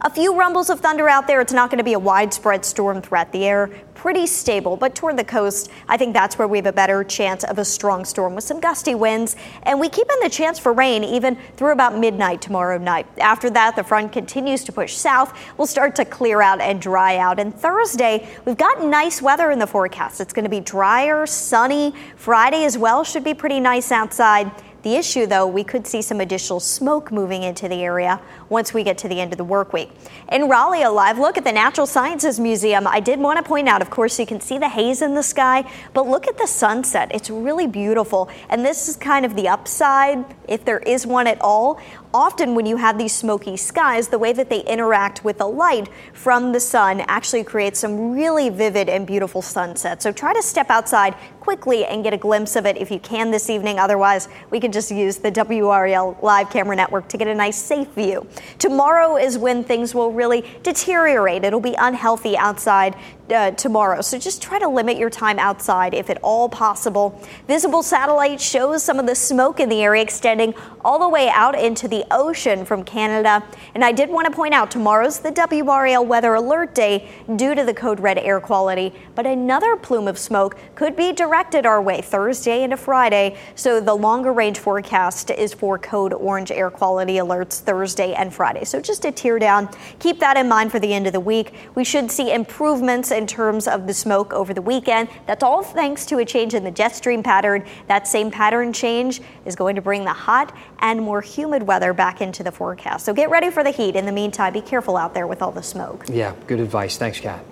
A 0.00 0.10
few 0.10 0.34
rumbles 0.34 0.70
of 0.70 0.80
thunder 0.80 1.08
out 1.08 1.26
there. 1.26 1.40
It's 1.40 1.52
not 1.52 1.70
going 1.70 1.78
to 1.78 1.84
be 1.84 1.94
a 1.94 1.98
widespread 1.98 2.64
storm 2.64 3.00
threat. 3.00 3.32
The 3.32 3.46
air 3.46 3.70
pretty 3.94 4.26
stable, 4.26 4.76
but 4.76 4.94
toward 4.94 5.16
the 5.16 5.24
coast, 5.24 5.70
I 5.88 5.96
think 5.96 6.12
that's 6.12 6.36
where 6.36 6.46
we 6.46 6.58
have 6.58 6.66
a 6.66 6.72
better 6.72 7.02
chance 7.04 7.42
of 7.42 7.58
a 7.58 7.64
strong 7.64 8.04
storm 8.04 8.34
with 8.34 8.44
some 8.44 8.60
gusty 8.60 8.94
winds. 8.94 9.34
And 9.62 9.80
we 9.80 9.88
keep 9.88 10.06
in 10.12 10.20
the 10.20 10.28
chance 10.28 10.58
for 10.58 10.74
rain 10.74 11.02
even 11.02 11.38
through 11.56 11.72
about 11.72 11.96
midnight 11.96 12.42
tomorrow 12.42 12.76
night. 12.76 13.06
After 13.18 13.48
that, 13.50 13.76
the 13.76 13.82
front 13.82 14.12
continues 14.12 14.62
to 14.64 14.72
push 14.72 14.92
south. 14.92 15.32
We'll 15.56 15.66
start 15.66 15.96
to 15.96 16.04
clear 16.04 16.42
out 16.42 16.60
and 16.60 16.82
dry 16.82 17.16
out. 17.16 17.40
And 17.40 17.54
Thursday, 17.54 18.28
we've 18.44 18.58
got 18.58 18.84
nice 18.84 19.22
weather 19.22 19.50
in 19.50 19.58
the 19.58 19.66
forecast. 19.66 20.20
It's 20.20 20.34
going 20.34 20.44
to 20.44 20.50
be 20.50 20.60
drier, 20.60 21.24
sunny. 21.26 21.94
Friday 22.16 22.64
as 22.66 22.76
well 22.76 23.04
should 23.04 23.24
be 23.24 23.32
pretty 23.32 23.58
nice 23.58 23.90
outside. 23.90 24.50
The 24.84 24.96
issue, 24.96 25.24
though, 25.24 25.46
we 25.46 25.64
could 25.64 25.86
see 25.86 26.02
some 26.02 26.20
additional 26.20 26.60
smoke 26.60 27.10
moving 27.10 27.42
into 27.42 27.68
the 27.68 27.82
area 27.82 28.20
once 28.50 28.74
we 28.74 28.82
get 28.82 28.98
to 28.98 29.08
the 29.08 29.18
end 29.18 29.32
of 29.32 29.38
the 29.38 29.44
work 29.44 29.72
week. 29.72 29.90
In 30.30 30.46
Raleigh, 30.46 30.82
a 30.82 30.90
live 30.90 31.18
look 31.18 31.38
at 31.38 31.44
the 31.44 31.52
Natural 31.52 31.86
Sciences 31.86 32.38
Museum. 32.38 32.86
I 32.86 33.00
did 33.00 33.18
want 33.18 33.38
to 33.38 33.42
point 33.42 33.66
out, 33.66 33.80
of 33.80 33.88
course, 33.88 34.18
you 34.18 34.26
can 34.26 34.42
see 34.42 34.58
the 34.58 34.68
haze 34.68 35.00
in 35.00 35.14
the 35.14 35.22
sky, 35.22 35.64
but 35.94 36.06
look 36.06 36.28
at 36.28 36.36
the 36.36 36.46
sunset. 36.46 37.10
It's 37.14 37.30
really 37.30 37.66
beautiful. 37.66 38.28
And 38.50 38.62
this 38.62 38.86
is 38.86 38.96
kind 38.96 39.24
of 39.24 39.34
the 39.34 39.48
upside, 39.48 40.22
if 40.46 40.66
there 40.66 40.80
is 40.80 41.06
one 41.06 41.26
at 41.28 41.40
all 41.40 41.80
often 42.14 42.54
when 42.54 42.64
you 42.64 42.76
have 42.76 42.96
these 42.96 43.12
smoky 43.12 43.56
skies, 43.56 44.06
the 44.08 44.18
way 44.18 44.32
that 44.32 44.48
they 44.48 44.60
interact 44.60 45.24
with 45.24 45.38
the 45.38 45.46
light 45.46 45.88
from 46.12 46.52
the 46.52 46.60
sun 46.60 47.00
actually 47.08 47.42
creates 47.42 47.80
some 47.80 48.12
really 48.12 48.48
vivid 48.48 48.88
and 48.88 49.04
beautiful 49.04 49.42
sunsets. 49.42 50.04
So 50.04 50.12
try 50.12 50.32
to 50.32 50.40
step 50.40 50.70
outside 50.70 51.14
quickly 51.40 51.84
and 51.84 52.04
get 52.04 52.14
a 52.14 52.16
glimpse 52.16 52.54
of 52.56 52.64
it 52.64 52.76
if 52.76 52.90
you 52.90 53.00
can 53.00 53.32
this 53.32 53.50
evening. 53.50 53.78
Otherwise, 53.80 54.28
we 54.50 54.60
can 54.60 54.70
just 54.70 54.90
use 54.92 55.16
the 55.16 55.30
WRAL 55.30 56.16
live 56.22 56.48
camera 56.50 56.76
network 56.76 57.08
to 57.08 57.18
get 57.18 57.26
a 57.26 57.34
nice 57.34 57.60
safe 57.60 57.88
view. 57.88 58.26
Tomorrow 58.58 59.16
is 59.16 59.36
when 59.36 59.64
things 59.64 59.94
will 59.94 60.12
really 60.12 60.44
deteriorate. 60.62 61.44
It'll 61.44 61.60
be 61.60 61.74
unhealthy 61.76 62.36
outside 62.36 62.96
uh, 63.30 63.50
tomorrow. 63.52 64.00
So 64.00 64.18
just 64.18 64.42
try 64.42 64.58
to 64.58 64.68
limit 64.68 64.98
your 64.98 65.10
time 65.10 65.38
outside 65.38 65.94
if 65.94 66.10
at 66.10 66.18
all 66.22 66.48
possible. 66.48 67.20
Visible 67.46 67.82
satellite 67.82 68.40
shows 68.40 68.82
some 68.82 68.98
of 68.98 69.06
the 69.06 69.14
smoke 69.14 69.60
in 69.60 69.68
the 69.68 69.82
area 69.82 70.02
extending 70.02 70.54
all 70.84 70.98
the 70.98 71.08
way 71.08 71.30
out 71.30 71.58
into 71.58 71.88
the 71.88 72.04
ocean 72.10 72.64
from 72.64 72.84
Canada. 72.84 73.42
And 73.74 73.84
I 73.84 73.92
did 73.92 74.10
want 74.10 74.26
to 74.26 74.32
point 74.32 74.52
out 74.52 74.70
tomorrow's 74.70 75.20
the 75.20 75.32
WRAL 75.32 76.06
weather 76.06 76.34
alert 76.34 76.74
day 76.74 77.08
due 77.36 77.54
to 77.54 77.64
the 77.64 77.72
code 77.72 78.00
red 78.00 78.18
air 78.18 78.40
quality. 78.40 78.92
But 79.14 79.26
another 79.26 79.76
plume 79.76 80.08
of 80.08 80.18
smoke 80.18 80.58
could 80.74 80.94
be 80.94 81.12
directed 81.12 81.64
our 81.64 81.80
way 81.80 82.02
Thursday 82.02 82.62
into 82.62 82.76
Friday. 82.76 83.38
So 83.54 83.80
the 83.80 83.94
longer 83.94 84.32
range 84.32 84.58
forecast 84.58 85.30
is 85.30 85.54
for 85.54 85.78
code 85.78 86.12
orange 86.12 86.50
air 86.50 86.70
quality 86.70 87.14
alerts 87.14 87.60
Thursday 87.60 88.12
and 88.12 88.32
Friday. 88.32 88.64
So 88.64 88.80
just 88.80 89.04
a 89.04 89.12
tear 89.12 89.38
down. 89.38 89.70
Keep 89.98 90.20
that 90.20 90.36
in 90.36 90.48
mind 90.48 90.70
for 90.70 90.78
the 90.78 90.92
end 90.92 91.06
of 91.06 91.12
the 91.12 91.20
week. 91.20 91.54
We 91.74 91.84
should 91.84 92.10
see 92.10 92.32
improvements 92.32 93.10
in 93.14 93.26
terms 93.26 93.66
of 93.66 93.86
the 93.86 93.94
smoke 93.94 94.34
over 94.34 94.52
the 94.52 94.60
weekend. 94.60 95.08
That's 95.26 95.42
all 95.42 95.62
thanks 95.62 96.04
to 96.06 96.18
a 96.18 96.24
change 96.24 96.52
in 96.52 96.64
the 96.64 96.70
jet 96.70 96.94
stream 96.94 97.22
pattern. 97.22 97.64
That 97.86 98.06
same 98.06 98.30
pattern 98.30 98.72
change 98.72 99.22
is 99.46 99.56
going 99.56 99.76
to 99.76 99.82
bring 99.82 100.04
the 100.04 100.12
hot 100.12 100.54
and 100.80 101.00
more 101.00 101.22
humid 101.22 101.62
weather 101.62 101.94
back 101.94 102.20
into 102.20 102.42
the 102.42 102.52
forecast. 102.52 103.06
So 103.06 103.14
get 103.14 103.30
ready 103.30 103.50
for 103.50 103.64
the 103.64 103.70
heat. 103.70 103.96
In 103.96 104.04
the 104.04 104.12
meantime, 104.12 104.52
be 104.52 104.60
careful 104.60 104.96
out 104.96 105.14
there 105.14 105.26
with 105.26 105.40
all 105.40 105.52
the 105.52 105.62
smoke. 105.62 106.04
Yeah, 106.08 106.34
good 106.46 106.60
advice. 106.60 106.98
Thanks, 106.98 107.20
Kat. 107.20 107.44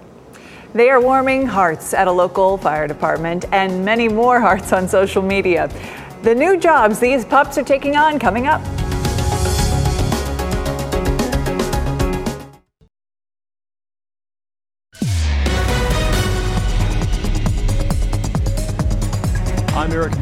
They 0.75 0.91
are 0.91 1.01
warming 1.01 1.47
hearts 1.47 1.95
at 1.95 2.09
a 2.09 2.13
local 2.13 2.57
fire 2.57 2.89
department 2.89 3.45
and 3.53 3.85
many 3.85 4.09
more 4.09 4.41
hearts 4.41 4.73
on 4.73 4.89
social 4.89 5.23
media. 5.23 5.71
The 6.23 6.35
new 6.35 6.57
jobs 6.57 6.99
these 6.99 7.25
pups 7.25 7.59
are 7.59 7.65
taking 7.65 7.97
on 7.97 8.19
coming 8.19 8.47
up. 8.47 8.82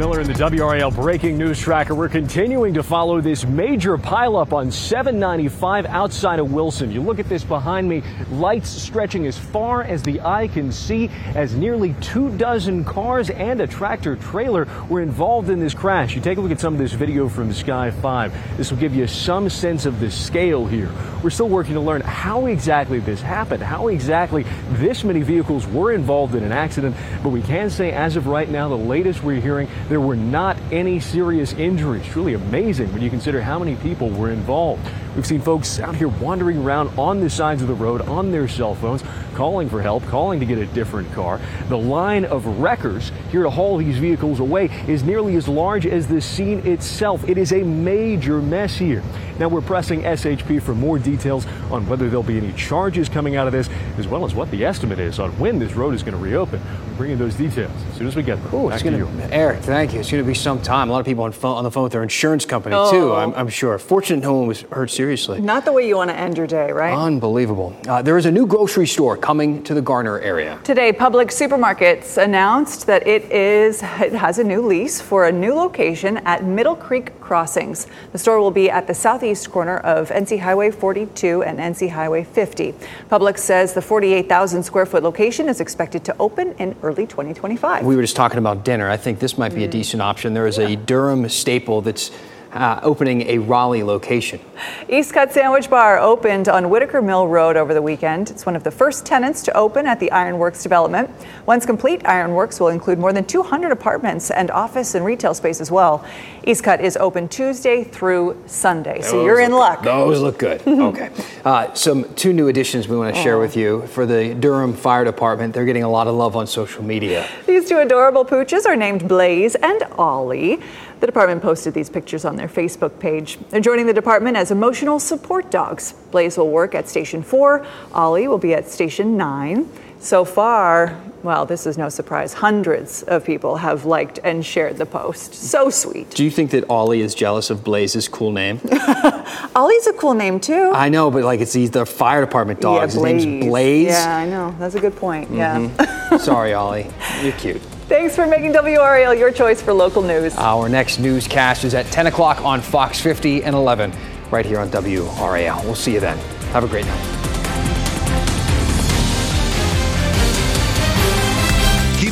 Miller 0.00 0.22
in 0.22 0.26
the 0.26 0.32
WRAL 0.32 0.90
Breaking 0.92 1.36
News 1.36 1.60
Tracker. 1.60 1.94
We're 1.94 2.08
continuing 2.08 2.72
to 2.72 2.82
follow 2.82 3.20
this 3.20 3.44
major 3.44 3.98
pileup 3.98 4.54
on 4.54 4.70
795 4.70 5.84
outside 5.84 6.38
of 6.38 6.54
Wilson. 6.54 6.90
You 6.90 7.02
look 7.02 7.18
at 7.18 7.28
this 7.28 7.44
behind 7.44 7.86
me, 7.86 8.02
lights 8.30 8.70
stretching 8.70 9.26
as 9.26 9.36
far 9.36 9.82
as 9.82 10.02
the 10.02 10.18
eye 10.22 10.48
can 10.48 10.72
see, 10.72 11.10
as 11.34 11.54
nearly 11.54 11.94
two 12.00 12.34
dozen 12.38 12.82
cars 12.82 13.28
and 13.28 13.60
a 13.60 13.66
tractor 13.66 14.16
trailer 14.16 14.66
were 14.88 15.02
involved 15.02 15.50
in 15.50 15.60
this 15.60 15.74
crash. 15.74 16.14
You 16.14 16.22
take 16.22 16.38
a 16.38 16.40
look 16.40 16.50
at 16.50 16.60
some 16.60 16.72
of 16.72 16.78
this 16.78 16.94
video 16.94 17.28
from 17.28 17.52
Sky 17.52 17.90
5. 17.90 18.56
This 18.56 18.70
will 18.70 18.78
give 18.78 18.94
you 18.94 19.06
some 19.06 19.50
sense 19.50 19.84
of 19.84 20.00
the 20.00 20.10
scale 20.10 20.64
here. 20.64 20.90
We're 21.22 21.28
still 21.28 21.50
working 21.50 21.74
to 21.74 21.80
learn 21.80 22.00
how 22.00 22.46
exactly 22.46 23.00
this 23.00 23.20
happened, 23.20 23.62
how 23.62 23.88
exactly 23.88 24.46
this 24.70 25.04
many 25.04 25.20
vehicles 25.20 25.66
were 25.66 25.92
involved 25.92 26.34
in 26.34 26.42
an 26.42 26.52
accident, 26.52 26.96
but 27.22 27.28
we 27.28 27.42
can 27.42 27.68
say 27.68 27.92
as 27.92 28.16
of 28.16 28.26
right 28.26 28.48
now, 28.48 28.70
the 28.70 28.74
latest 28.74 29.22
we're 29.22 29.38
hearing, 29.38 29.68
there 29.90 30.00
were 30.00 30.14
not 30.14 30.56
any 30.70 31.00
serious 31.00 31.52
injuries. 31.54 32.06
Truly 32.06 32.34
amazing 32.34 32.92
when 32.92 33.02
you 33.02 33.10
consider 33.10 33.42
how 33.42 33.58
many 33.58 33.74
people 33.74 34.08
were 34.08 34.30
involved. 34.30 34.88
We've 35.16 35.26
seen 35.26 35.40
folks 35.40 35.80
out 35.80 35.96
here 35.96 36.06
wandering 36.08 36.58
around 36.58 36.96
on 36.96 37.20
the 37.20 37.28
sides 37.28 37.62
of 37.62 37.68
the 37.68 37.74
road 37.74 38.00
on 38.02 38.30
their 38.30 38.46
cell 38.46 38.76
phones, 38.76 39.02
calling 39.34 39.68
for 39.68 39.82
help, 39.82 40.04
calling 40.06 40.38
to 40.38 40.46
get 40.46 40.58
a 40.58 40.66
different 40.66 41.12
car. 41.12 41.40
The 41.68 41.76
line 41.76 42.24
of 42.24 42.46
wreckers 42.60 43.10
here 43.32 43.42
to 43.42 43.50
haul 43.50 43.76
these 43.78 43.98
vehicles 43.98 44.38
away 44.38 44.66
is 44.86 45.02
nearly 45.02 45.34
as 45.36 45.48
large 45.48 45.84
as 45.84 46.06
the 46.06 46.20
scene 46.20 46.60
itself. 46.66 47.28
It 47.28 47.38
is 47.38 47.52
a 47.52 47.62
major 47.62 48.40
mess 48.40 48.76
here. 48.76 49.02
Now 49.40 49.48
we're 49.48 49.62
pressing 49.62 50.02
SHP 50.02 50.62
for 50.62 50.74
more 50.74 50.98
details 50.98 51.46
on 51.70 51.88
whether 51.88 52.08
there'll 52.08 52.22
be 52.22 52.36
any 52.36 52.52
charges 52.52 53.08
coming 53.08 53.36
out 53.36 53.46
of 53.46 53.52
this, 53.54 53.70
as 53.96 54.06
well 54.06 54.24
as 54.24 54.34
what 54.34 54.50
the 54.50 54.64
estimate 54.64 54.98
is 54.98 55.18
on 55.18 55.30
when 55.38 55.58
this 55.58 55.72
road 55.72 55.94
is 55.94 56.02
going 56.02 56.16
to 56.16 56.22
reopen. 56.22 56.60
We're 56.90 56.96
bringing 56.96 57.18
those 57.18 57.34
details 57.34 57.72
as 57.90 57.96
soon 57.96 58.06
as 58.06 58.14
we 58.14 58.22
get 58.22 58.36
them. 58.42 58.54
Ooh, 58.54 58.68
Back 58.68 58.74
it's 58.74 58.82
to 58.84 58.90
gonna, 58.90 58.98
you. 58.98 59.28
Eric, 59.32 59.60
thank 59.60 59.94
you. 59.94 60.00
It's 60.00 60.10
going 60.10 60.22
to 60.22 60.26
be 60.28 60.34
some 60.34 60.60
time. 60.60 60.90
A 60.90 60.92
lot 60.92 61.00
of 61.00 61.06
people 61.06 61.24
on, 61.24 61.32
phone, 61.32 61.56
on 61.56 61.64
the 61.64 61.70
phone 61.70 61.84
with 61.84 61.92
their 61.92 62.02
insurance 62.02 62.44
company, 62.44 62.76
oh. 62.76 62.90
too, 62.90 63.10
Oh. 63.12 63.14
I'm, 63.16 63.34
I'm 63.34 63.48
sure. 63.48 63.78
Fortunate 63.78 64.22
no 64.22 64.34
one 64.34 64.46
was 64.46 64.60
hurt 64.70 64.90
seriously. 64.90 65.00
Not 65.40 65.64
the 65.64 65.72
way 65.72 65.86
you 65.88 65.96
want 65.96 66.10
to 66.10 66.16
end 66.16 66.36
your 66.36 66.46
day, 66.46 66.70
right? 66.72 66.94
Unbelievable. 66.96 67.76
Uh, 67.88 68.02
there 68.02 68.16
is 68.18 68.26
a 68.26 68.30
new 68.30 68.46
grocery 68.46 68.86
store 68.86 69.16
coming 69.16 69.62
to 69.64 69.74
the 69.74 69.82
Garner 69.82 70.18
area. 70.20 70.58
Today, 70.64 70.92
Publix 70.92 71.32
Supermarkets 71.32 72.16
announced 72.22 72.86
that 72.86 73.06
it 73.06 73.24
is 73.32 73.82
it 73.82 74.12
has 74.12 74.38
a 74.38 74.44
new 74.44 74.64
lease 74.66 75.00
for 75.00 75.26
a 75.26 75.32
new 75.32 75.54
location 75.54 76.18
at 76.18 76.44
Middle 76.44 76.76
Creek 76.76 77.18
Crossings. 77.20 77.86
The 78.12 78.18
store 78.18 78.38
will 78.40 78.50
be 78.50 78.70
at 78.70 78.86
the 78.86 78.94
southeast 78.94 79.50
corner 79.50 79.78
of 79.78 80.08
NC 80.10 80.38
Highway 80.40 80.70
42 80.70 81.42
and 81.42 81.58
NC 81.58 81.90
Highway 81.90 82.24
50. 82.24 82.74
Publix 83.10 83.38
says 83.38 83.74
the 83.74 83.82
48,000 83.82 84.62
square 84.62 84.86
foot 84.86 85.02
location 85.02 85.48
is 85.48 85.60
expected 85.60 86.04
to 86.04 86.16
open 86.18 86.52
in 86.58 86.74
early 86.82 87.06
2025. 87.06 87.84
We 87.84 87.96
were 87.96 88.02
just 88.02 88.16
talking 88.16 88.38
about 88.38 88.64
dinner. 88.64 88.88
I 88.88 88.96
think 88.96 89.18
this 89.18 89.36
might 89.38 89.54
be 89.54 89.64
a 89.64 89.68
Mm. 89.68 89.72
decent 89.72 90.02
option. 90.02 90.34
There 90.34 90.46
is 90.46 90.58
a 90.58 90.76
Durham 90.76 91.28
staple 91.28 91.80
that's 91.80 92.10
uh, 92.52 92.80
opening 92.82 93.22
a 93.22 93.38
Raleigh 93.38 93.82
location. 93.82 94.40
East 94.88 95.12
Cut 95.12 95.32
Sandwich 95.32 95.70
Bar 95.70 95.98
opened 95.98 96.48
on 96.48 96.68
Whitaker 96.68 97.00
Mill 97.00 97.28
Road 97.28 97.56
over 97.56 97.74
the 97.74 97.82
weekend. 97.82 98.30
It's 98.30 98.44
one 98.44 98.56
of 98.56 98.64
the 98.64 98.70
first 98.70 99.06
tenants 99.06 99.42
to 99.42 99.56
open 99.56 99.86
at 99.86 100.00
the 100.00 100.10
Ironworks 100.10 100.62
development. 100.62 101.10
Once 101.46 101.64
complete, 101.64 102.04
Ironworks 102.06 102.58
will 102.58 102.68
include 102.68 102.98
more 102.98 103.12
than 103.12 103.24
200 103.24 103.70
apartments 103.70 104.30
and 104.30 104.50
office 104.50 104.94
and 104.94 105.04
retail 105.04 105.34
space 105.34 105.60
as 105.60 105.70
well. 105.70 106.04
East 106.44 106.64
Cut 106.64 106.80
is 106.80 106.96
open 106.96 107.28
Tuesday 107.28 107.84
through 107.84 108.42
Sunday, 108.46 109.02
so 109.02 109.18
Those 109.18 109.26
you're 109.26 109.40
in 109.40 109.52
luck. 109.52 109.82
good. 109.82 109.88
Those 109.88 110.20
look 110.20 110.38
good. 110.38 110.62
okay. 110.66 111.10
Uh, 111.44 111.72
some 111.74 112.12
two 112.14 112.32
new 112.32 112.48
additions 112.48 112.88
we 112.88 112.96
want 112.96 113.14
to 113.14 113.22
share 113.22 113.38
with 113.38 113.56
you 113.56 113.86
for 113.88 114.06
the 114.06 114.34
Durham 114.34 114.72
Fire 114.72 115.04
Department. 115.04 115.52
They're 115.52 115.66
getting 115.66 115.82
a 115.82 115.90
lot 115.90 116.06
of 116.06 116.14
love 116.14 116.36
on 116.36 116.46
social 116.46 116.82
media. 116.82 117.28
These 117.46 117.68
two 117.68 117.78
adorable 117.78 118.24
pooches 118.24 118.64
are 118.66 118.76
named 118.76 119.06
Blaze 119.06 119.54
and 119.56 119.82
Ollie. 119.98 120.60
The 121.00 121.06
department 121.06 121.42
posted 121.42 121.72
these 121.74 121.88
pictures 121.88 122.24
on 122.24 122.36
their 122.36 122.48
Facebook 122.48 122.98
page. 122.98 123.38
They're 123.50 123.60
joining 123.60 123.86
the 123.86 123.94
department 123.94 124.36
as 124.36 124.50
emotional 124.50 124.98
support 124.98 125.50
dogs. 125.50 125.94
Blaze 126.10 126.36
will 126.36 126.50
work 126.50 126.74
at 126.74 126.88
Station 126.88 127.22
4, 127.22 127.66
Ollie 127.92 128.28
will 128.28 128.38
be 128.38 128.54
at 128.54 128.68
Station 128.68 129.16
9. 129.16 129.68
So 130.02 130.24
far, 130.24 130.98
well, 131.22 131.44
this 131.44 131.66
is 131.66 131.76
no 131.76 131.90
surprise, 131.90 132.32
hundreds 132.32 133.02
of 133.02 133.22
people 133.22 133.56
have 133.56 133.84
liked 133.84 134.18
and 134.24 134.44
shared 134.44 134.78
the 134.78 134.86
post. 134.86 135.34
So 135.34 135.68
sweet. 135.68 136.08
Do 136.10 136.24
you 136.24 136.30
think 136.30 136.52
that 136.52 136.68
Ollie 136.70 137.02
is 137.02 137.14
jealous 137.14 137.50
of 137.50 137.62
Blaze's 137.62 138.08
cool 138.08 138.32
name? 138.32 138.60
Ollie's 139.54 139.86
a 139.86 139.92
cool 139.92 140.14
name, 140.14 140.40
too. 140.40 140.70
I 140.74 140.88
know, 140.88 141.10
but 141.10 141.22
like 141.24 141.40
it's 141.40 141.52
these 141.52 141.70
the 141.70 141.84
fire 141.84 142.22
department 142.24 142.62
dogs. 142.62 142.94
Yeah, 142.96 143.02
His 143.12 143.24
name's 143.24 143.44
Blaze. 143.46 143.88
Yeah, 143.88 144.16
I 144.16 144.26
know. 144.26 144.54
That's 144.58 144.74
a 144.74 144.80
good 144.80 144.96
point. 144.96 145.30
Yeah. 145.30 145.58
Mhm. 145.58 146.20
Sorry, 146.20 146.54
Ollie. 146.54 146.86
You're 147.22 147.32
cute. 147.32 147.60
Thanks 147.86 148.16
for 148.16 148.26
making 148.26 148.52
WRAL 148.54 149.18
your 149.18 149.30
choice 149.32 149.60
for 149.60 149.74
local 149.74 150.00
news. 150.00 150.34
Our 150.36 150.68
next 150.70 150.98
newscast 150.98 151.64
is 151.64 151.74
at 151.74 151.84
10 151.86 152.06
o'clock 152.06 152.42
on 152.42 152.62
Fox 152.62 152.98
50 153.00 153.44
and 153.44 153.54
11, 153.54 153.92
right 154.30 154.46
here 154.46 154.60
on 154.60 154.70
WRAL. 154.70 155.62
We'll 155.64 155.74
see 155.74 155.92
you 155.92 156.00
then. 156.00 156.16
Have 156.52 156.64
a 156.64 156.68
great 156.68 156.86
night. 156.86 157.19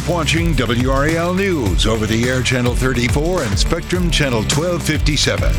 Watching 0.09 0.55
WRAL 0.55 1.35
News 1.35 1.87
over 1.87 2.07
the 2.07 2.29
air 2.29 2.43
channel 2.43 2.75
34 2.75 3.43
and 3.43 3.59
Spectrum 3.59 4.11
channel 4.11 4.41
1257. 4.41 5.53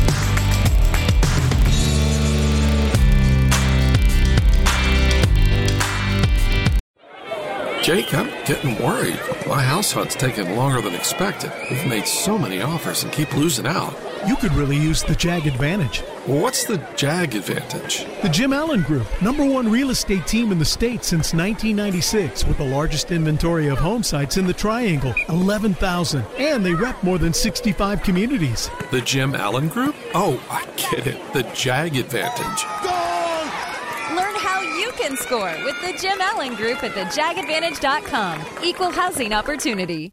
Jake, 7.82 8.12
I'm 8.12 8.28
getting 8.44 8.76
worried. 8.82 9.18
My 9.46 9.62
house 9.62 9.92
hunt's 9.92 10.14
taking 10.14 10.56
longer 10.56 10.80
than 10.80 10.94
expected. 10.94 11.52
We've 11.70 11.86
made 11.86 12.06
so 12.06 12.36
many 12.36 12.60
offers 12.60 13.04
and 13.04 13.12
keep 13.12 13.34
losing 13.36 13.66
out. 13.66 13.94
You 14.26 14.36
could 14.36 14.52
really 14.52 14.76
use 14.76 15.02
the 15.02 15.14
JAG 15.14 15.46
advantage. 15.46 16.00
What's 16.26 16.64
the 16.64 16.76
JAG 16.94 17.34
advantage? 17.34 18.04
The 18.20 18.28
Jim 18.28 18.52
Allen 18.52 18.82
Group, 18.82 19.06
number 19.22 19.46
one 19.46 19.70
real 19.70 19.88
estate 19.88 20.26
team 20.26 20.52
in 20.52 20.58
the 20.58 20.64
state 20.64 21.04
since 21.04 21.32
1996, 21.32 22.44
with 22.44 22.58
the 22.58 22.64
largest 22.64 23.12
inventory 23.12 23.68
of 23.68 23.78
home 23.78 24.02
sites 24.02 24.36
in 24.36 24.46
the 24.46 24.52
Triangle, 24.52 25.14
11,000. 25.30 26.22
And 26.36 26.64
they 26.64 26.74
rep 26.74 27.02
more 27.02 27.16
than 27.16 27.32
65 27.32 28.02
communities. 28.02 28.70
The 28.90 29.00
Jim 29.00 29.34
Allen 29.34 29.68
Group? 29.68 29.96
Oh, 30.12 30.38
I 30.50 30.66
get 30.76 31.06
it. 31.06 31.32
The 31.32 31.44
JAG 31.54 31.96
advantage. 31.96 32.64
Go! 32.82 34.14
Learn 34.14 34.34
how 34.36 34.60
you 34.60 34.92
can 34.98 35.16
score 35.16 35.56
with 35.64 35.80
the 35.80 35.96
Jim 35.98 36.20
Allen 36.20 36.56
Group 36.56 36.84
at 36.84 36.92
thejagadvantage.com. 36.92 38.44
Equal 38.62 38.90
housing 38.90 39.32
opportunity. 39.32 40.12